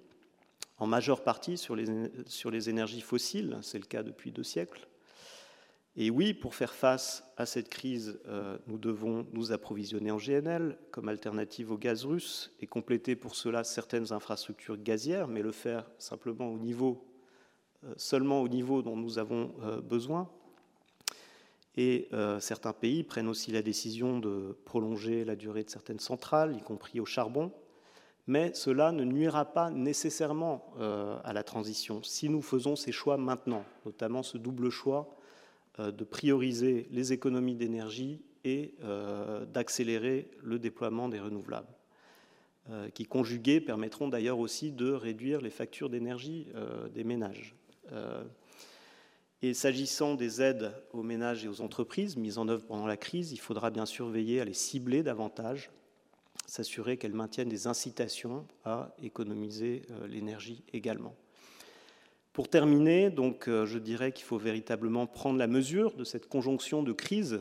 en 0.79 0.87
majeure 0.87 1.23
partie 1.23 1.59
sur 1.59 1.75
les, 1.75 1.87
sur 2.27 2.51
les 2.51 2.71
énergies 2.71 3.01
fossiles, 3.01 3.59
c'est 3.63 3.79
le 3.79 3.85
cas 3.85 4.03
depuis 4.03 4.31
deux 4.31 4.45
siècles. 4.45 4.89
Et 6.01 6.11
oui, 6.11 6.33
pour 6.33 6.55
faire 6.55 6.75
face 6.75 7.25
à 7.37 7.45
cette 7.45 7.69
crise, 7.69 8.21
euh, 8.29 8.57
nous 8.69 8.79
devons 8.79 9.27
nous 9.33 9.51
approvisionner 9.51 10.13
en 10.13 10.19
GNL 10.19 10.79
comme 10.93 11.09
alternative 11.09 11.73
au 11.73 11.77
gaz 11.77 12.05
russe 12.05 12.55
et 12.61 12.69
compléter 12.69 13.17
pour 13.17 13.35
cela 13.35 13.65
certaines 13.65 14.13
infrastructures 14.13 14.77
gazières, 14.77 15.27
mais 15.27 15.43
le 15.43 15.51
faire 15.51 15.91
simplement 15.99 16.53
au 16.53 16.59
niveau, 16.59 17.05
euh, 17.83 17.93
seulement 17.97 18.43
au 18.43 18.49
niveau 18.49 18.81
dont 18.81 18.97
nous 18.97 19.19
avons 19.19 19.53
euh, 19.63 19.81
besoin. 19.81 20.31
Et 21.77 22.09
certains 22.41 22.73
pays 22.73 23.05
prennent 23.05 23.29
aussi 23.29 23.53
la 23.53 23.63
décision 23.63 24.19
de 24.19 24.59
prolonger 24.65 25.25
la 25.25 25.37
durée 25.37 25.63
de 25.63 25.71
certaines 25.71 26.01
centrales, 26.01 26.57
y 26.57 26.61
compris 26.61 26.99
au 26.99 27.05
charbon, 27.05 27.53
mais 28.29 28.53
cela 28.53 28.93
ne 28.93 29.05
nuira 29.05 29.47
pas 29.47 29.71
nécessairement 29.71 30.75
euh, 30.79 31.19
à 31.25 31.33
la 31.33 31.43
transition 31.43 32.03
si 32.03 32.29
nous 32.29 32.43
faisons 32.43 32.77
ces 32.77 32.93
choix 32.93 33.17
maintenant, 33.17 33.65
notamment 33.87 34.23
ce 34.23 34.37
double 34.37 34.69
choix 34.69 35.17
euh, 35.81 35.91
de 35.91 36.05
prioriser 36.05 36.87
les 36.91 37.15
économies 37.15 37.55
d'énergie 37.55 38.21
et 38.45 38.75
euh, 38.85 39.47
d'accélérer 39.47 40.31
le 40.43 40.59
déploiement 40.59 41.09
des 41.09 41.19
renouvelables, 41.19 41.75
qui 42.93 43.07
conjugués 43.07 43.63
permettront 43.63 44.09
d'ailleurs 44.09 44.39
aussi 44.39 44.73
de 44.73 44.93
réduire 44.93 45.41
les 45.41 45.49
factures 45.49 45.89
d'énergie 45.89 46.49
des 46.93 47.03
ménages. 47.03 47.57
Et 49.41 49.55
s'agissant 49.55 50.17
des 50.17 50.43
aides 50.43 50.75
aux 50.93 51.03
ménages 51.03 51.47
et 51.47 51.49
aux 51.49 51.63
entreprises 51.63 52.19
mises 52.19 52.37
en 52.37 52.47
œuvre 52.47 52.67
pendant 52.67 52.87
la 52.87 52.99
crise, 52.99 53.33
il 53.33 53.41
faudra 53.41 53.71
bien 53.71 53.87
sûr 53.87 54.11
veiller 54.11 54.43
à 54.43 54.45
les 54.45 54.53
cibler 54.53 55.03
davantage 55.03 55.71
s'assurer 56.49 56.97
qu'elles 56.97 57.13
maintiennent 57.13 57.49
des 57.49 57.67
incitations 57.67 58.47
à 58.65 58.95
économiser 59.03 59.83
euh, 59.91 60.07
l'énergie 60.07 60.65
également. 60.73 61.15
Pour 62.33 62.49
terminer, 62.49 63.13
euh, 63.49 63.67
je 63.67 63.79
dirais 63.79 64.13
qu'il 64.13 64.25
faut 64.25 64.39
véritablement 64.39 65.07
prendre 65.07 65.39
la 65.39 65.47
mesure 65.47 65.95
de 65.95 66.05
cette 66.05 66.29
conjonction 66.29 66.83
de 66.83 66.93
crises, 66.93 67.41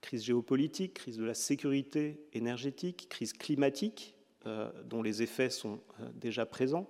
crise 0.00 0.24
géopolitique, 0.24 0.94
crise 0.94 1.16
de 1.16 1.24
la 1.24 1.34
sécurité 1.34 2.20
énergétique, 2.32 3.08
crise 3.08 3.32
climatique, 3.32 4.14
euh, 4.46 4.70
dont 4.84 5.02
les 5.02 5.22
effets 5.22 5.50
sont 5.50 5.80
déjà 6.14 6.46
présents 6.46 6.86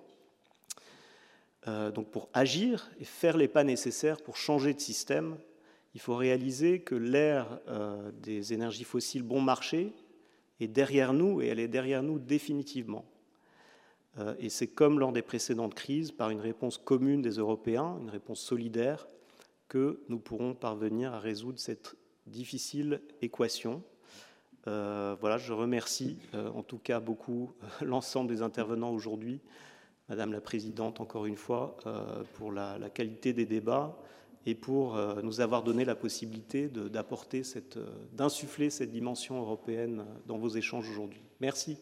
donc 1.94 2.10
pour 2.10 2.30
agir 2.32 2.90
et 2.98 3.04
faire 3.04 3.36
les 3.36 3.48
pas 3.48 3.62
nécessaires 3.62 4.22
pour 4.22 4.38
changer 4.38 4.72
de 4.72 4.80
système, 4.80 5.36
il 5.92 6.00
faut 6.00 6.16
réaliser 6.16 6.80
que 6.80 6.94
l'ère 6.94 7.60
des 8.22 8.54
énergies 8.54 8.84
fossiles 8.84 9.22
bon 9.22 9.42
marché 9.42 9.92
est 10.60 10.68
derrière 10.68 11.12
nous 11.12 11.40
et 11.40 11.46
elle 11.46 11.60
est 11.60 11.68
derrière 11.68 12.02
nous 12.02 12.18
définitivement. 12.18 13.04
Et 14.40 14.48
c'est 14.48 14.66
comme 14.66 14.98
lors 14.98 15.12
des 15.12 15.22
précédentes 15.22 15.74
crises, 15.74 16.10
par 16.10 16.30
une 16.30 16.40
réponse 16.40 16.76
commune 16.76 17.22
des 17.22 17.36
Européens, 17.36 17.96
une 18.00 18.10
réponse 18.10 18.40
solidaire, 18.40 19.06
que 19.68 20.00
nous 20.08 20.18
pourrons 20.18 20.54
parvenir 20.54 21.12
à 21.12 21.20
résoudre 21.20 21.60
cette 21.60 21.94
difficile 22.26 23.00
équation. 23.22 23.82
Euh, 24.66 25.16
voilà, 25.20 25.38
je 25.38 25.52
remercie 25.52 26.18
euh, 26.34 26.50
en 26.50 26.62
tout 26.62 26.78
cas 26.78 27.00
beaucoup 27.00 27.52
euh, 27.62 27.66
l'ensemble 27.84 28.28
des 28.28 28.42
intervenants 28.42 28.92
aujourd'hui, 28.92 29.40
Madame 30.08 30.32
la 30.32 30.40
Présidente, 30.40 31.00
encore 31.00 31.26
une 31.26 31.36
fois, 31.36 31.76
pour 32.32 32.50
la, 32.50 32.78
qualité 32.88 33.34
des 33.34 33.44
débats 33.44 33.98
et 34.46 34.54
pour 34.54 34.96
nous 35.22 35.40
avoir 35.40 35.62
donné 35.62 35.84
la 35.84 35.94
possibilité 35.94 36.68
d'apporter, 36.68 37.42
d'insuffler 38.12 38.70
cette 38.70 38.90
dimension 38.90 39.40
européenne 39.40 40.04
dans 40.26 40.38
vos 40.38 40.48
échanges 40.48 40.88
aujourd'hui. 40.88 41.20
Merci. 41.40 41.76